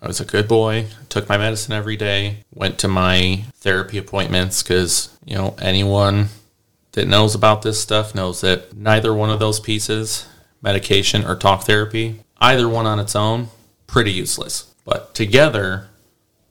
I 0.00 0.06
was 0.06 0.20
a 0.20 0.24
good 0.24 0.46
boy, 0.46 0.86
took 1.08 1.28
my 1.28 1.36
medicine 1.38 1.72
every 1.72 1.96
day, 1.96 2.44
went 2.54 2.78
to 2.80 2.88
my 2.88 3.42
therapy 3.56 3.98
appointments 3.98 4.62
because, 4.62 5.08
you 5.24 5.34
know, 5.34 5.56
anyone 5.60 6.28
that 6.92 7.08
knows 7.08 7.34
about 7.34 7.62
this 7.62 7.80
stuff 7.80 8.14
knows 8.14 8.40
that 8.42 8.76
neither 8.76 9.12
one 9.12 9.28
of 9.30 9.40
those 9.40 9.58
pieces, 9.58 10.26
medication 10.62 11.24
or 11.24 11.34
talk 11.34 11.64
therapy, 11.64 12.20
either 12.40 12.68
one 12.68 12.86
on 12.86 13.00
its 13.00 13.16
own, 13.16 13.48
pretty 13.88 14.12
useless. 14.12 14.72
But 14.84 15.14
together, 15.16 15.88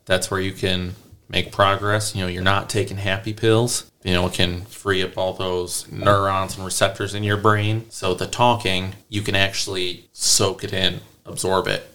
that's 0.06 0.30
where 0.30 0.42
you 0.42 0.52
can 0.52 0.96
make 1.30 1.52
progress. 1.52 2.16
You 2.16 2.22
know, 2.22 2.28
you're 2.28 2.44
not 2.44 2.70
taking 2.70 2.98
happy 2.98 3.34
pills. 3.34 3.92
You 4.04 4.14
know, 4.14 4.28
it 4.28 4.34
can 4.34 4.62
free 4.62 5.04
up 5.04 5.18
all 5.18 5.34
those 5.34 5.90
neurons 5.92 6.56
and 6.56 6.64
receptors 6.64 7.14
in 7.14 7.24
your 7.24 7.38
brain. 7.38 7.86
So 7.90 8.14
the 8.14 8.28
talking, 8.28 8.94
you 9.10 9.22
can 9.22 9.36
actually 9.36 10.08
soak 10.14 10.64
it 10.64 10.72
in, 10.74 11.02
absorb 11.26 11.68
it. 11.68 11.90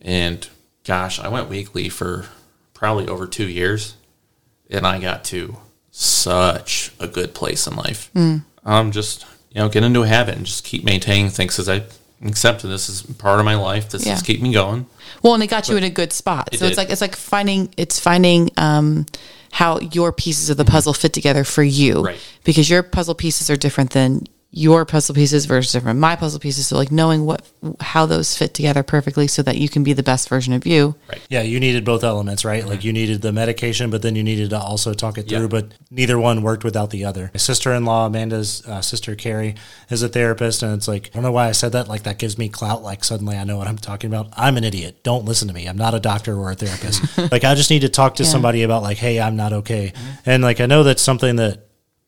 And 0.00 0.48
gosh, 0.84 1.18
I 1.18 1.28
went 1.28 1.48
weekly 1.48 1.88
for 1.88 2.26
probably 2.72 3.06
over 3.08 3.26
two 3.26 3.48
years, 3.48 3.96
and 4.70 4.86
I 4.86 4.98
got 5.00 5.24
to 5.26 5.56
such 5.90 6.92
a 7.00 7.06
good 7.06 7.34
place 7.34 7.66
in 7.66 7.76
life. 7.76 8.10
Um, 8.64 8.92
just 8.92 9.26
you 9.50 9.60
know, 9.60 9.68
get 9.68 9.84
into 9.84 10.02
a 10.02 10.06
habit 10.06 10.36
and 10.36 10.46
just 10.46 10.64
keep 10.64 10.84
maintaining 10.84 11.30
things 11.30 11.54
because 11.54 11.68
I 11.68 11.82
accepted 12.24 12.68
this 12.68 12.88
is 12.88 13.02
part 13.02 13.38
of 13.38 13.44
my 13.44 13.56
life. 13.56 13.90
This 13.90 14.06
Yeah. 14.06 14.14
is 14.14 14.22
keep 14.22 14.40
me 14.40 14.52
going. 14.52 14.86
Well, 15.22 15.34
and 15.34 15.42
it 15.42 15.48
got 15.48 15.68
you 15.68 15.76
in 15.76 15.84
a 15.84 15.90
good 15.90 16.12
spot. 16.12 16.50
It 16.52 16.58
So 16.58 16.66
it's 16.66 16.76
like 16.76 16.90
it's 16.90 17.00
like 17.00 17.16
finding 17.16 17.72
it's 17.76 17.98
finding 18.00 18.50
um, 18.56 19.06
how 19.52 19.78
your 19.80 20.12
pieces 20.12 20.50
of 20.50 20.56
the 20.56 20.64
puzzle 20.64 20.92
fit 20.92 21.12
together 21.12 21.44
for 21.44 21.62
you. 21.62 22.02
Right. 22.02 22.18
Because 22.44 22.68
your 22.70 22.82
puzzle 22.82 23.14
pieces 23.14 23.50
are 23.50 23.56
different 23.56 23.90
than 23.90 24.26
your 24.50 24.86
puzzle 24.86 25.14
pieces 25.14 25.44
versus 25.44 25.72
different 25.72 25.98
my 25.98 26.16
puzzle 26.16 26.40
pieces. 26.40 26.68
So 26.68 26.76
like 26.76 26.90
knowing 26.90 27.26
what 27.26 27.42
how 27.80 28.06
those 28.06 28.36
fit 28.38 28.54
together 28.54 28.82
perfectly, 28.82 29.26
so 29.26 29.42
that 29.42 29.58
you 29.58 29.68
can 29.68 29.82
be 29.84 29.92
the 29.92 30.02
best 30.02 30.28
version 30.28 30.52
of 30.54 30.66
you. 30.66 30.94
Right. 31.08 31.20
Yeah, 31.28 31.42
you 31.42 31.60
needed 31.60 31.84
both 31.84 32.04
elements, 32.04 32.44
right? 32.44 32.64
Like 32.66 32.82
you 32.84 32.92
needed 32.92 33.20
the 33.22 33.32
medication, 33.32 33.90
but 33.90 34.02
then 34.02 34.16
you 34.16 34.22
needed 34.22 34.50
to 34.50 34.58
also 34.58 34.94
talk 34.94 35.18
it 35.18 35.28
through. 35.28 35.40
Yeah. 35.42 35.46
But 35.48 35.72
neither 35.90 36.18
one 36.18 36.42
worked 36.42 36.64
without 36.64 36.90
the 36.90 37.04
other. 37.04 37.30
My 37.34 37.38
sister-in-law, 37.38 38.06
Amanda's 38.06 38.64
uh, 38.66 38.80
sister 38.80 39.14
Carrie, 39.14 39.56
is 39.90 40.02
a 40.02 40.08
therapist, 40.08 40.62
and 40.62 40.72
it's 40.74 40.88
like 40.88 41.08
I 41.08 41.14
don't 41.14 41.24
know 41.24 41.32
why 41.32 41.48
I 41.48 41.52
said 41.52 41.72
that. 41.72 41.88
Like 41.88 42.04
that 42.04 42.18
gives 42.18 42.38
me 42.38 42.48
clout. 42.48 42.82
Like 42.82 43.04
suddenly 43.04 43.36
I 43.36 43.44
know 43.44 43.58
what 43.58 43.66
I'm 43.68 43.76
talking 43.78 44.08
about. 44.08 44.32
I'm 44.36 44.56
an 44.56 44.64
idiot. 44.64 45.02
Don't 45.02 45.24
listen 45.24 45.48
to 45.48 45.54
me. 45.54 45.66
I'm 45.66 45.76
not 45.76 45.92
a 45.94 46.00
doctor 46.00 46.34
or 46.38 46.52
a 46.52 46.54
therapist. 46.54 47.18
like 47.32 47.44
I 47.44 47.54
just 47.54 47.70
need 47.70 47.80
to 47.80 47.88
talk 47.88 48.14
to 48.16 48.22
Yeah. 48.22 48.30
somebody 48.30 48.62
about 48.62 48.82
like, 48.82 48.96
hey, 48.98 49.20
I'm 49.20 49.36
not 49.36 49.52
okay. 49.52 49.92
And 50.24 50.42
like 50.42 50.60
I 50.60 50.66
know 50.66 50.82
that's 50.84 51.02
something 51.02 51.36
that 51.36 51.65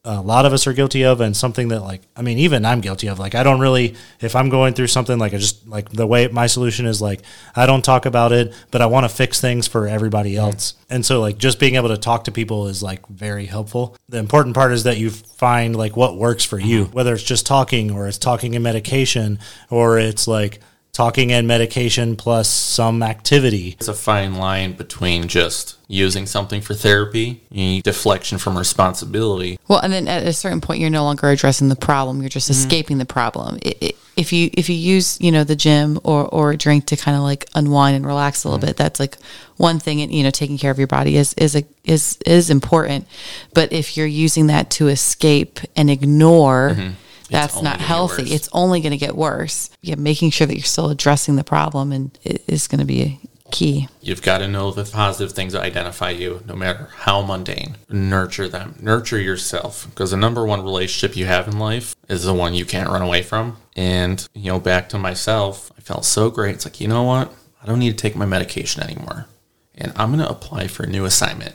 a 0.08 0.22
lot 0.22 0.46
of 0.46 0.54
us 0.54 0.66
are 0.66 0.72
guilty 0.72 1.04
of 1.04 1.20
and 1.20 1.36
something 1.36 1.68
that 1.68 1.80
like 1.80 2.00
i 2.16 2.22
mean 2.22 2.38
even 2.38 2.64
i'm 2.64 2.80
guilty 2.80 3.08
of. 3.08 3.18
Like 3.18 3.34
i 3.34 3.42
don't 3.42 3.60
really 3.60 3.94
if 4.20 4.34
i'm 4.34 4.48
going 4.48 4.72
through 4.72 4.86
something 4.86 5.18
like 5.18 5.34
i 5.34 5.36
just 5.36 5.68
like 5.68 5.90
the 5.90 6.06
way 6.06 6.28
my 6.28 6.46
solution 6.46 6.86
is 6.86 7.02
like 7.02 7.20
i 7.54 7.66
don't 7.66 7.84
talk 7.84 8.06
about 8.06 8.32
it 8.32 8.54
but 8.70 8.80
i 8.80 8.86
want 8.86 9.04
to 9.04 9.14
fix 9.14 9.40
things 9.40 9.68
for 9.68 9.86
everybody 9.86 10.36
else. 10.36 10.74
And 10.88 11.04
so 11.04 11.20
like 11.20 11.36
just 11.36 11.60
being 11.60 11.74
able 11.74 11.90
to 11.90 11.98
talk 11.98 12.24
to 12.24 12.32
people 12.32 12.68
is 12.68 12.82
like 12.82 13.06
very 13.08 13.44
helpful. 13.44 13.96
The 14.08 14.18
important 14.18 14.54
part 14.54 14.72
is 14.72 14.84
that 14.84 14.96
you 14.96 15.10
find 15.10 15.76
like 15.76 15.96
what 15.96 16.16
works 16.16 16.44
for 16.44 16.58
you 16.58 16.82
uh-huh. 16.82 16.90
whether 16.92 17.12
it's 17.12 17.22
just 17.22 17.46
talking 17.46 17.90
or 17.90 18.08
it's 18.08 18.18
talking 18.18 18.54
and 18.54 18.64
medication 18.64 19.38
or 19.68 19.98
it's 19.98 20.26
like 20.26 20.60
talking 20.98 21.30
and 21.30 21.46
medication 21.46 22.16
plus 22.16 22.48
some 22.50 23.04
activity 23.04 23.76
It's 23.78 23.86
a 23.86 23.94
fine 23.94 24.34
line 24.34 24.72
between 24.72 25.28
just 25.28 25.76
using 25.86 26.26
something 26.26 26.60
for 26.60 26.74
therapy, 26.74 27.40
you 27.50 27.64
need 27.64 27.84
deflection 27.84 28.36
from 28.36 28.58
responsibility. 28.58 29.60
Well, 29.68 29.78
and 29.78 29.92
then 29.92 30.08
at 30.08 30.26
a 30.26 30.32
certain 30.32 30.60
point, 30.60 30.80
you're 30.80 30.90
no 30.90 31.04
longer 31.04 31.28
addressing 31.30 31.68
the 31.68 31.76
problem; 31.76 32.16
you're 32.20 32.28
Mm-hmm. 32.28 32.32
just 32.32 32.50
escaping 32.50 32.98
the 32.98 33.06
problem. 33.06 33.58
I 33.64 33.74
i 33.80 33.92
if 34.16 34.32
you 34.32 34.50
if 34.52 34.68
you 34.68 34.74
use 34.74 35.20
you 35.20 35.30
know 35.30 35.44
the 35.44 35.54
gym 35.54 36.00
or 36.02 36.26
or 36.26 36.50
a 36.50 36.56
drink 36.56 36.86
to 36.86 36.96
kind 36.96 37.16
of 37.16 37.22
like 37.22 37.46
unwind 37.54 37.94
and 37.94 38.04
relax 38.04 38.42
a 38.42 38.48
little 38.48 38.58
Mm-hmm. 38.58 38.66
bit, 38.66 38.76
that's 38.76 38.98
like 38.98 39.16
one 39.56 39.78
thing. 39.78 40.02
And 40.02 40.12
you 40.12 40.24
know, 40.24 40.30
taking 40.30 40.58
care 40.58 40.72
of 40.72 40.78
your 40.78 40.88
body 40.88 41.16
is 41.16 41.32
is 41.34 41.54
a, 41.54 41.62
is 41.84 42.18
is 42.26 42.50
important. 42.50 43.06
But 43.54 43.72
if 43.72 43.96
you're 43.96 44.14
using 44.26 44.48
that 44.48 44.68
to 44.78 44.88
escape 44.88 45.60
and 45.76 45.88
ignore. 45.88 46.70
Mm-hmm. 46.74 46.92
Only 47.32 47.62
not 47.62 47.80
healthy. 47.80 48.30
It's 48.32 48.48
only 48.52 48.80
going 48.80 48.92
to 48.92 48.98
get 48.98 49.16
worse. 49.16 49.70
Yeah, 49.82 49.96
making 49.96 50.30
sure 50.30 50.46
that 50.46 50.54
you're 50.54 50.64
still 50.64 50.90
addressing 50.90 51.36
the 51.36 51.44
problem 51.44 51.92
and 51.92 52.18
it 52.24 52.42
is 52.46 52.68
going 52.68 52.80
to 52.80 52.86
be 52.86 53.20
Key. 53.50 53.88
You've 54.02 54.22
got 54.22 54.38
to 54.38 54.48
know 54.48 54.70
the 54.70 54.84
positive 54.84 55.34
things 55.34 55.54
that 55.54 55.62
identify 55.62 56.10
you, 56.10 56.42
no 56.46 56.54
matter 56.54 56.90
how 56.94 57.22
mundane. 57.22 57.76
Nurture 57.88 58.48
them. 58.48 58.76
Nurture 58.80 59.18
yourself. 59.18 59.86
Because 59.88 60.10
the 60.10 60.18
number 60.18 60.44
one 60.44 60.62
relationship 60.62 61.16
you 61.16 61.24
have 61.24 61.48
in 61.48 61.58
life 61.58 61.94
is 62.08 62.24
the 62.24 62.34
one 62.34 62.52
you 62.52 62.66
can't 62.66 62.90
run 62.90 63.00
away 63.00 63.22
from. 63.22 63.56
And, 63.74 64.26
you 64.34 64.52
know, 64.52 64.60
back 64.60 64.90
to 64.90 64.98
myself, 64.98 65.72
I 65.78 65.80
felt 65.80 66.04
so 66.04 66.30
great. 66.30 66.56
It's 66.56 66.66
like, 66.66 66.80
you 66.80 66.88
know 66.88 67.04
what? 67.04 67.32
I 67.62 67.66
don't 67.66 67.78
need 67.78 67.90
to 67.90 67.96
take 67.96 68.16
my 68.16 68.26
medication 68.26 68.82
anymore. 68.82 69.26
And 69.74 69.92
I'm 69.96 70.12
going 70.12 70.24
to 70.24 70.30
apply 70.30 70.66
for 70.66 70.82
a 70.82 70.88
new 70.88 71.04
assignment. 71.06 71.54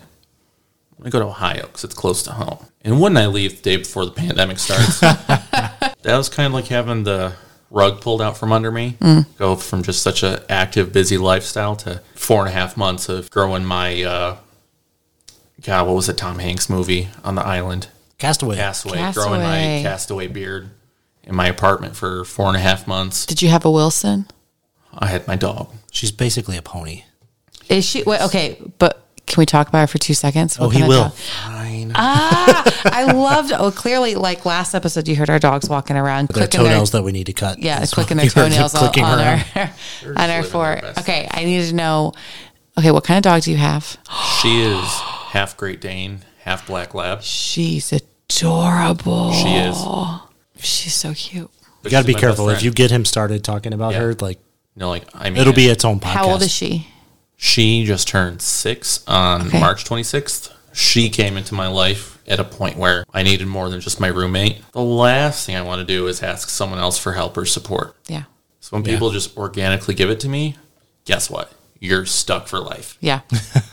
I'm 0.97 1.09
go 1.09 1.19
to 1.19 1.25
Ohio 1.25 1.63
because 1.63 1.83
it's 1.83 1.93
close 1.93 2.23
to 2.23 2.31
home. 2.31 2.65
And 2.81 2.99
wouldn't 2.99 3.19
I 3.19 3.27
leave 3.27 3.57
the 3.57 3.61
day 3.61 3.77
before 3.77 4.05
the 4.05 4.11
pandemic 4.11 4.59
starts? 4.59 4.99
that 4.99 5.95
was 6.05 6.29
kind 6.29 6.47
of 6.47 6.53
like 6.53 6.67
having 6.67 7.03
the 7.03 7.33
rug 7.69 8.01
pulled 8.01 8.21
out 8.21 8.37
from 8.37 8.51
under 8.51 8.71
me. 8.71 8.97
Go 9.37 9.55
from 9.55 9.83
just 9.83 10.01
such 10.03 10.23
an 10.23 10.39
active, 10.49 10.93
busy 10.93 11.17
lifestyle 11.17 11.75
to 11.77 12.01
four 12.15 12.41
and 12.41 12.49
a 12.49 12.51
half 12.51 12.77
months 12.77 13.09
of 13.09 13.29
growing 13.31 13.65
my 13.65 14.03
uh, 14.03 14.37
God, 15.61 15.87
what 15.87 15.95
was 15.95 16.09
it? 16.09 16.17
Tom 16.17 16.39
Hanks 16.39 16.69
movie 16.69 17.09
on 17.23 17.35
the 17.35 17.41
island, 17.41 17.87
Castaway. 18.17 18.57
Castaway. 18.57 18.97
Castaway. 18.97 19.25
Growing 19.25 19.41
my 19.41 19.81
castaway 19.83 20.27
beard 20.27 20.69
in 21.23 21.35
my 21.35 21.47
apartment 21.47 21.95
for 21.95 22.25
four 22.25 22.47
and 22.47 22.57
a 22.57 22.59
half 22.59 22.85
months. 22.85 23.25
Did 23.25 23.41
you 23.41 23.49
have 23.49 23.65
a 23.65 23.71
Wilson? 23.71 24.27
I 24.93 25.07
had 25.07 25.27
my 25.27 25.35
dog. 25.35 25.73
She's 25.91 26.11
basically 26.11 26.57
a 26.57 26.61
pony. 26.61 27.03
Is 27.69 27.85
she? 27.85 28.03
Wait, 28.03 28.21
okay, 28.21 28.61
but 28.77 29.02
can 29.33 29.41
we 29.41 29.45
talk 29.45 29.67
about 29.67 29.83
it 29.83 29.87
for 29.87 29.97
two 29.97 30.13
seconds? 30.13 30.57
Oh, 30.59 30.65
What 30.67 30.75
he 30.75 30.81
kind 30.81 30.91
of 30.93 30.97
will. 30.97 31.03
dog- 31.09 31.91
Ah, 31.95 32.63
I 32.85 33.11
loved. 33.11 33.51
Oh, 33.51 33.69
clearly, 33.71 34.15
like 34.15 34.45
last 34.45 34.73
episode, 34.73 35.07
you 35.07 35.15
heard 35.15 35.29
our 35.29 35.39
dogs 35.39 35.67
walking 35.69 35.95
around, 35.97 36.29
Their 36.29 36.47
clicking 36.47 36.61
their 36.63 36.69
toenails 36.71 36.91
that 36.91 37.03
we 37.03 37.11
need 37.11 37.25
to 37.25 37.33
cut. 37.33 37.59
yeah, 37.59 37.85
clicking 37.85 38.17
why 38.17 38.23
their 38.23 38.25
you 38.25 38.31
heard 38.31 38.51
them 38.51 38.51
toenails 38.51 38.75
on, 38.75 38.79
clicking 38.81 39.03
on 39.05 39.19
our 39.19 39.43
on 40.05 40.17
our 40.17 40.27
living 40.37 40.51
floor. 40.51 40.65
their 40.75 40.81
best. 40.81 40.99
Okay, 40.99 41.27
I 41.31 41.43
needed 41.45 41.69
to 41.69 41.75
know. 41.75 42.13
Okay, 42.77 42.89
what 42.91 43.03
kind 43.03 43.17
of 43.17 43.23
dog 43.23 43.41
do 43.43 43.51
you 43.51 43.57
have? 43.57 43.97
She 44.41 44.61
is 44.61 44.85
half 45.31 45.55
Great 45.57 45.79
Dane, 45.81 46.19
half 46.43 46.65
Black 46.67 46.93
Lab. 46.93 47.21
She's 47.21 47.91
adorable. 47.93 49.31
She 49.33 49.55
is. 49.55 49.77
She's 50.57 50.93
so 50.93 51.13
cute. 51.13 51.49
But 51.81 51.91
You 51.91 51.97
got 51.97 52.01
to 52.01 52.07
be 52.07 52.13
careful 52.13 52.49
if 52.49 52.63
you 52.63 52.71
get 52.71 52.91
him 52.91 53.05
started 53.05 53.43
talking 53.43 53.73
about 53.73 53.93
Yeah. 53.93 53.99
her. 53.99 54.13
Like 54.15 54.39
No, 54.75 54.89
like 54.89 55.03
I 55.13 55.29
mean, 55.29 55.39
it'll 55.39 55.53
be 55.53 55.67
its 55.67 55.85
own 55.85 55.99
podcast. 55.99 56.13
How 56.13 56.29
old 56.29 56.41
is 56.41 56.51
she? 56.53 56.87
She 57.43 57.83
just 57.83 58.07
turned 58.07 58.41
six 58.41 59.03
on 59.05 59.47
Okay. 59.47 59.59
March 59.59 59.83
26th. 59.83 60.49
She 60.71 61.09
came 61.09 61.35
into 61.35 61.53
my 61.53 61.67
life 61.67 62.17
at 62.25 62.39
a 62.39 62.43
point 62.45 62.77
where 62.77 63.03
I 63.13 63.21
needed 63.21 63.47
more 63.47 63.69
than 63.69 63.81
just 63.81 63.99
my 63.99 64.07
roommate. 64.07 64.61
The 64.71 64.81
last 64.81 65.45
thing 65.45 65.57
I 65.57 65.61
want 65.61 65.79
to 65.81 65.85
do 65.85 66.07
is 66.07 66.23
ask 66.23 66.47
someone 66.47 66.79
else 66.79 66.97
for 66.97 67.11
help 67.11 67.35
or 67.35 67.43
support. 67.43 67.97
Yeah, 68.07 68.23
So 68.61 68.77
when 68.77 68.83
people 68.83 69.11
just 69.11 69.35
organically 69.35 69.93
give 69.93 70.09
it 70.09 70.21
to 70.21 70.29
me, 70.29 70.55
guess 71.03 71.29
what? 71.29 71.51
You're 71.81 72.05
stuck 72.05 72.47
for 72.47 72.59
life. 72.59 72.97
yeah. 73.01 73.19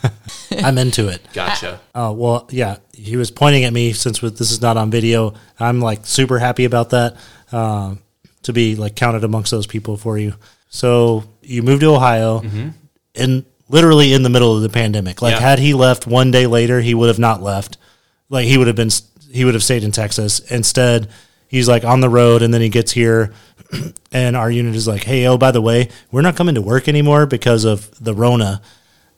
I'm 0.51 0.77
into 0.77 1.07
it. 1.07 1.21
Gotcha. 1.31 1.79
Oh 1.95 2.11
well, 2.11 2.49
yeah. 2.51 2.75
He 2.93 3.15
was 3.15 3.31
pointing 3.31 3.63
at 3.63 3.71
me 3.71 3.93
since 3.93 4.19
this 4.19 4.51
is 4.51 4.61
not 4.61 4.75
on 4.75 4.91
video. 4.91 5.33
I'm 5.61 5.79
like 5.79 6.05
super 6.05 6.39
happy 6.39 6.65
about 6.65 6.89
that 6.89 7.15
um, 7.53 7.99
to 8.43 8.51
be 8.51 8.75
like 8.75 8.97
counted 8.97 9.23
amongst 9.23 9.49
those 9.51 9.65
people 9.65 9.95
for 9.95 10.17
you. 10.17 10.33
So 10.67 11.23
you 11.41 11.63
moved 11.63 11.81
to 11.83 11.95
Ohio, 11.95 12.41
mm-hmm. 12.41 12.69
and 13.15 13.45
literally 13.71 14.13
in 14.13 14.23
the 14.23 14.29
middle 14.29 14.55
of 14.55 14.61
the 14.61 14.69
pandemic. 14.69 15.21
Like 15.21 15.33
Yeah. 15.35 15.39
had 15.41 15.59
he 15.59 15.73
left 15.73 16.05
one 16.07 16.31
day 16.31 16.45
later, 16.47 16.81
he 16.81 16.93
would 16.93 17.07
have 17.07 17.19
not 17.19 17.41
left. 17.41 17.77
Like 18.29 18.45
he 18.47 18.57
would 18.57 18.67
have 18.67 18.75
been, 18.75 18.89
he 19.31 19.45
would 19.45 19.53
have 19.53 19.63
stayed 19.63 19.83
in 19.83 19.91
Texas. 19.91 20.39
Instead, 20.39 21.07
he's 21.47 21.67
like 21.67 21.83
on 21.83 22.01
the 22.01 22.09
road, 22.09 22.41
and 22.41 22.53
then 22.53 22.61
he 22.61 22.69
gets 22.69 22.91
here, 22.91 23.33
and 24.11 24.35
our 24.35 24.51
unit 24.51 24.75
is 24.75 24.87
like, 24.87 25.03
"Hey, 25.03 25.25
oh, 25.27 25.37
by 25.37 25.51
the 25.51 25.61
way, 25.61 25.89
we're 26.11 26.21
not 26.21 26.35
coming 26.35 26.55
to 26.55 26.61
work 26.61 26.87
anymore 26.87 27.25
because 27.25 27.63
of 27.65 27.89
the 28.03 28.13
Rona." 28.13 28.61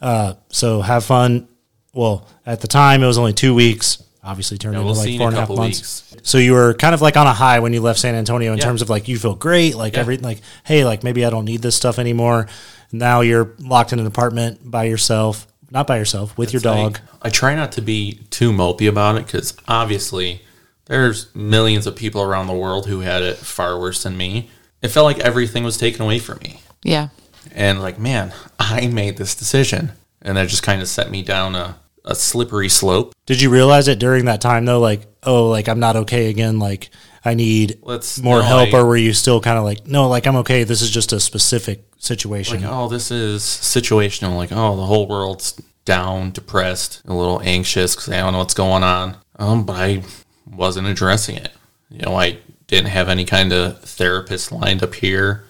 Uh, 0.01 0.33
so 0.49 0.81
have 0.81 1.03
fun. 1.03 1.47
Well, 1.93 2.27
at 2.45 2.61
the 2.61 2.67
time 2.67 3.03
it 3.03 3.07
was 3.07 3.17
only 3.17 3.33
two 3.33 3.53
weeks. 3.55 4.01
Obviously 4.23 4.57
turned 4.57 4.75
Yeah, 4.75 4.81
into 4.81 4.91
we'll 4.93 4.99
like 4.99 5.09
in 5.09 5.21
and 5.21 5.35
a 5.35 5.39
half 5.41 5.49
months. 5.49 6.11
weeks. 6.13 6.15
So 6.23 6.37
you 6.37 6.53
were 6.53 6.73
kind 6.75 6.95
of 6.95 7.01
like 7.01 7.17
on 7.17 7.27
a 7.27 7.33
high 7.33 7.59
when 7.59 7.73
you 7.73 7.81
left 7.81 7.99
San 7.99 8.15
Antonio 8.15 8.53
in 8.53 8.57
Yeah. 8.57 8.63
terms 8.63 8.81
of 8.81 8.89
like 8.89 9.07
you 9.09 9.19
feel 9.19 9.35
great, 9.35 9.75
like 9.75 9.93
Yeah. 9.95 9.99
every 9.99 10.17
like 10.17 10.39
hey, 10.63 10.85
like 10.85 11.03
maybe 11.03 11.25
I 11.25 11.29
don't 11.29 11.45
need 11.45 11.61
this 11.61 11.75
stuff 11.75 11.99
anymore. 11.99 12.47
Now 12.93 13.19
you're 13.21 13.51
locked 13.59 13.91
in 13.91 13.99
an 13.99 14.05
apartment 14.05 14.59
by 14.69 14.85
yourself, 14.85 15.47
not 15.71 15.87
by 15.87 15.97
yourself, 15.97 16.37
with 16.37 16.53
your 16.53 16.59
It's 16.59 16.65
like- 16.65 16.75
dog. 16.93 16.99
I 17.21 17.29
try 17.29 17.55
not 17.55 17.71
to 17.73 17.81
be 17.81 18.19
too 18.29 18.51
mopey 18.51 18.87
about 18.87 19.15
it 19.15 19.25
because 19.25 19.53
obviously 19.67 20.41
there's 20.85 21.27
millions 21.33 21.87
of 21.87 21.95
people 21.95 22.21
around 22.21 22.47
the 22.47 22.53
world 22.53 22.85
who 22.87 22.99
had 22.99 23.21
it 23.23 23.37
far 23.37 23.79
worse 23.79 24.03
than 24.03 24.15
me. 24.15 24.49
It 24.81 24.89
felt 24.89 25.05
like 25.05 25.19
everything 25.19 25.63
was 25.63 25.77
taken 25.77 26.01
away 26.01 26.19
from 26.19 26.39
me. 26.43 26.59
Yeah. 26.83 27.07
And 27.53 27.81
like, 27.81 27.97
man, 27.97 28.33
I 28.59 28.87
made 28.87 29.17
this 29.17 29.33
decision. 29.35 29.93
And 30.21 30.37
that 30.37 30.49
just 30.49 30.63
kind 30.63 30.81
of 30.81 30.87
set 30.87 31.09
me 31.09 31.21
down 31.23 31.55
a, 31.55 31.77
a 32.05 32.13
slippery 32.15 32.69
slope. 32.69 33.13
Did 33.25 33.41
you 33.41 33.49
realize 33.49 33.87
it 33.87 33.99
during 33.99 34.25
that 34.25 34.41
time 34.41 34.65
though? 34.65 34.79
Like, 34.79 35.07
oh, 35.23 35.47
like 35.49 35.67
I'm 35.69 35.79
not 35.79 35.95
okay 35.95 36.29
again. 36.29 36.59
Like 36.59 36.89
I 37.25 37.33
need 37.35 37.79
Let's- 37.81 38.21
more 38.21 38.39
no, 38.39 38.43
help, 38.43 38.73
I- 38.73 38.77
or 38.79 38.85
were 38.85 38.97
you 38.97 39.13
still 39.13 39.39
kind 39.39 39.57
of 39.57 39.63
like, 39.63 39.87
no, 39.87 40.09
like 40.09 40.27
I'm 40.27 40.35
okay. 40.37 40.63
This 40.63 40.81
is 40.81 40.89
just 40.89 41.13
a 41.13 41.19
specific 41.19 41.83
situation. 41.97 42.61
Like, 42.61 42.71
oh, 42.71 42.89
this 42.89 43.11
is 43.11 43.43
situational. 43.43 44.35
Like, 44.35 44.51
oh, 44.51 44.75
the 44.75 44.85
whole 44.85 45.07
world's 45.07 45.59
down, 45.85 46.31
depressed, 46.31 47.01
a 47.05 47.13
little 47.13 47.41
anxious 47.43 47.95
because 47.95 48.09
I 48.09 48.19
don't 48.19 48.33
know 48.33 48.39
what's 48.39 48.53
going 48.53 48.83
on. 48.83 49.17
Um, 49.37 49.65
but 49.65 49.75
I 49.77 50.03
wasn't 50.49 50.87
addressing 50.87 51.37
it. 51.37 51.51
You 51.89 51.99
know, 51.99 52.15
I 52.15 52.37
didn't 52.67 52.89
have 52.89 53.09
any 53.09 53.25
kind 53.25 53.53
of 53.53 53.79
therapist 53.81 54.51
lined 54.51 54.83
up 54.83 54.95
here. 54.95 55.43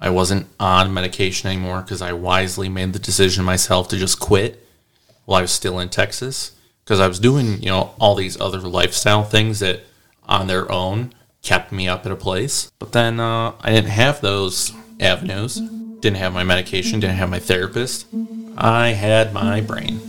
I 0.00 0.10
wasn't 0.10 0.46
on 0.60 0.92
medication 0.92 1.50
anymore 1.50 1.80
because 1.80 2.02
I 2.02 2.12
wisely 2.12 2.68
made 2.68 2.92
the 2.92 2.98
decision 2.98 3.44
myself 3.44 3.88
to 3.88 3.96
just 3.96 4.20
quit 4.20 4.64
while 5.24 5.38
I 5.38 5.42
was 5.42 5.50
still 5.52 5.78
in 5.78 5.88
Texas 5.88 6.52
because 6.84 7.00
I 7.00 7.08
was 7.08 7.18
doing, 7.18 7.62
you 7.62 7.70
know, 7.70 7.94
all 7.98 8.14
these 8.14 8.38
other 8.40 8.60
lifestyle 8.60 9.24
things 9.24 9.60
that 9.60 9.80
on 10.28 10.46
their 10.48 10.70
own 10.70 11.14
kept 11.46 11.70
me 11.70 11.86
up 11.88 12.04
at 12.04 12.10
a 12.10 12.16
place. 12.16 12.72
But 12.80 12.92
then 12.92 13.20
uh, 13.20 13.52
I 13.60 13.70
didn't 13.70 13.90
have 13.90 14.20
those 14.20 14.72
avenues, 14.98 15.60
didn't 16.00 16.16
have 16.16 16.34
my 16.34 16.42
medication, 16.42 16.98
didn't 16.98 17.16
have 17.16 17.30
my 17.30 17.38
therapist. 17.38 18.06
I 18.58 18.88
had 18.88 19.32
my 19.32 19.60
brain. 19.60 20.00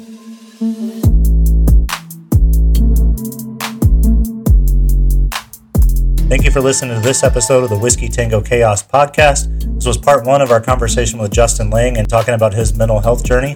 Thank 6.27 6.43
you 6.43 6.51
for 6.51 6.59
listening 6.59 6.95
to 6.95 7.01
this 7.01 7.23
episode 7.23 7.63
of 7.63 7.69
the 7.69 7.77
Whiskey 7.77 8.09
Tango 8.09 8.41
Chaos 8.41 8.85
podcast. 8.85 9.75
This 9.75 9.85
was 9.85 9.97
part 9.97 10.25
one 10.25 10.41
of 10.41 10.49
our 10.49 10.59
conversation 10.59 11.19
with 11.19 11.31
Justin 11.31 11.69
Lang 11.69 11.97
and 11.97 12.09
talking 12.09 12.33
about 12.33 12.53
his 12.53 12.75
mental 12.75 12.99
health 12.99 13.23
journey. 13.23 13.55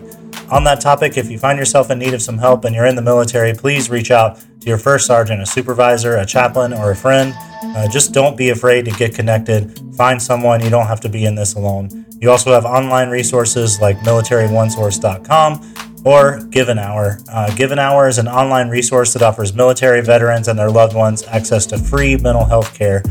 On 0.50 0.64
that 0.66 0.82
topic, 0.82 1.18
if 1.18 1.30
you 1.32 1.38
find 1.40 1.58
yourself 1.58 1.90
in 1.90 2.00
need 2.00 2.14
of 2.14 2.22
some 2.22 2.38
help 2.38 2.66
and 2.66 2.76
you're 2.76 2.86
in 2.86 2.96
the 2.96 3.02
military, 3.02 3.54
please 3.54 3.90
reach 3.90 4.12
out 4.12 4.40
to 4.62 4.68
your 4.68 4.78
first 4.78 5.08
sergeant, 5.08 5.42
a 5.42 5.46
supervisor, 5.46 6.18
a 6.18 6.26
chaplain, 6.26 6.74
or 6.74 6.92
a 6.92 6.96
friend. 6.96 7.34
Uh, 7.64 7.88
just 7.88 8.14
don't 8.14 8.36
be 8.38 8.50
afraid 8.50 8.86
to 8.86 8.92
get 8.92 9.16
connected. 9.16 9.80
Find 9.96 10.22
someone. 10.22 10.62
You 10.62 10.70
don't 10.70 10.88
have 10.88 11.00
to 11.02 11.10
be 11.10 11.26
in 11.26 11.36
this 11.36 11.56
alone. 11.56 12.06
You 12.20 12.30
also 12.30 12.52
have 12.54 12.66
online 12.66 13.10
resources 13.10 13.80
like 13.82 13.98
militaryonesource.com 14.00 15.74
or 16.04 16.44
Give 16.50 16.70
an 16.70 16.80
Hour. 16.80 17.20
Uh, 17.32 17.56
Give 17.56 17.72
an 17.72 17.80
Hour 17.80 18.08
is 18.08 18.18
an 18.18 18.28
online 18.28 18.70
resource 18.70 19.14
that 19.14 19.22
offers 19.22 19.54
military 19.54 20.02
veterans 20.02 20.48
and 20.48 20.58
their 20.58 20.70
loved 20.70 20.96
ones 20.96 21.24
access 21.24 21.66
to 21.68 21.78
free 21.78 22.18
mental 22.18 22.46
health 22.46 22.74
care. 22.74 23.02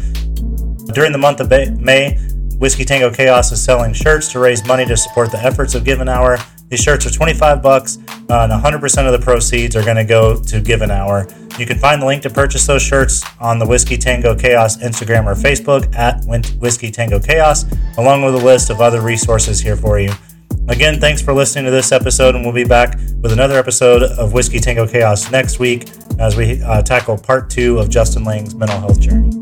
During 0.92 1.12
the 1.12 1.18
month 1.18 1.40
of 1.40 1.50
May, 1.50 2.18
Whiskey 2.58 2.84
Tango 2.84 3.10
Chaos 3.10 3.52
is 3.52 3.62
selling 3.62 3.94
shirts 3.94 4.30
to 4.32 4.38
raise 4.38 4.66
money 4.66 4.84
to 4.86 4.96
support 4.96 5.30
the 5.30 5.42
efforts 5.42 5.74
of 5.74 5.84
Give 5.84 6.00
an 6.00 6.08
Hour. 6.08 6.38
These 6.70 6.80
shirts 6.80 7.04
are 7.04 7.10
25 7.10 7.62
bucks, 7.62 7.98
uh, 8.30 8.48
and 8.48 8.52
100% 8.52 9.06
of 9.06 9.12
the 9.12 9.18
proceeds 9.18 9.74
are 9.74 9.82
going 9.82 9.96
to 9.96 10.04
go 10.04 10.40
to 10.40 10.60
Give 10.60 10.82
an 10.82 10.92
Hour. 10.92 11.26
You 11.58 11.66
can 11.66 11.78
find 11.78 12.00
the 12.00 12.06
link 12.06 12.22
to 12.22 12.30
purchase 12.30 12.64
those 12.64 12.80
shirts 12.80 13.22
on 13.40 13.58
the 13.58 13.66
Whiskey 13.66 13.96
Tango 13.96 14.36
Chaos 14.36 14.76
Instagram 14.76 15.26
or 15.26 15.34
Facebook 15.34 15.92
at 15.96 16.24
Whiskey 16.60 16.92
Tango 16.92 17.18
Chaos, 17.18 17.64
along 17.98 18.24
with 18.24 18.36
a 18.36 18.44
list 18.44 18.70
of 18.70 18.80
other 18.80 19.00
resources 19.00 19.60
here 19.60 19.76
for 19.76 19.98
you. 19.98 20.12
Again, 20.68 21.00
thanks 21.00 21.20
for 21.20 21.34
listening 21.34 21.64
to 21.64 21.72
this 21.72 21.90
episode, 21.90 22.36
and 22.36 22.44
we'll 22.44 22.54
be 22.54 22.64
back 22.64 22.96
with 23.20 23.32
another 23.32 23.58
episode 23.58 24.04
of 24.04 24.32
Whiskey 24.32 24.60
Tango 24.60 24.86
Chaos 24.86 25.28
next 25.32 25.58
week 25.58 25.90
as 26.20 26.36
we 26.36 26.62
uh, 26.62 26.82
tackle 26.82 27.18
part 27.18 27.50
two 27.50 27.78
of 27.78 27.90
Justin 27.90 28.22
Lang's 28.22 28.54
mental 28.54 28.78
health 28.78 29.00
journey. 29.00 29.39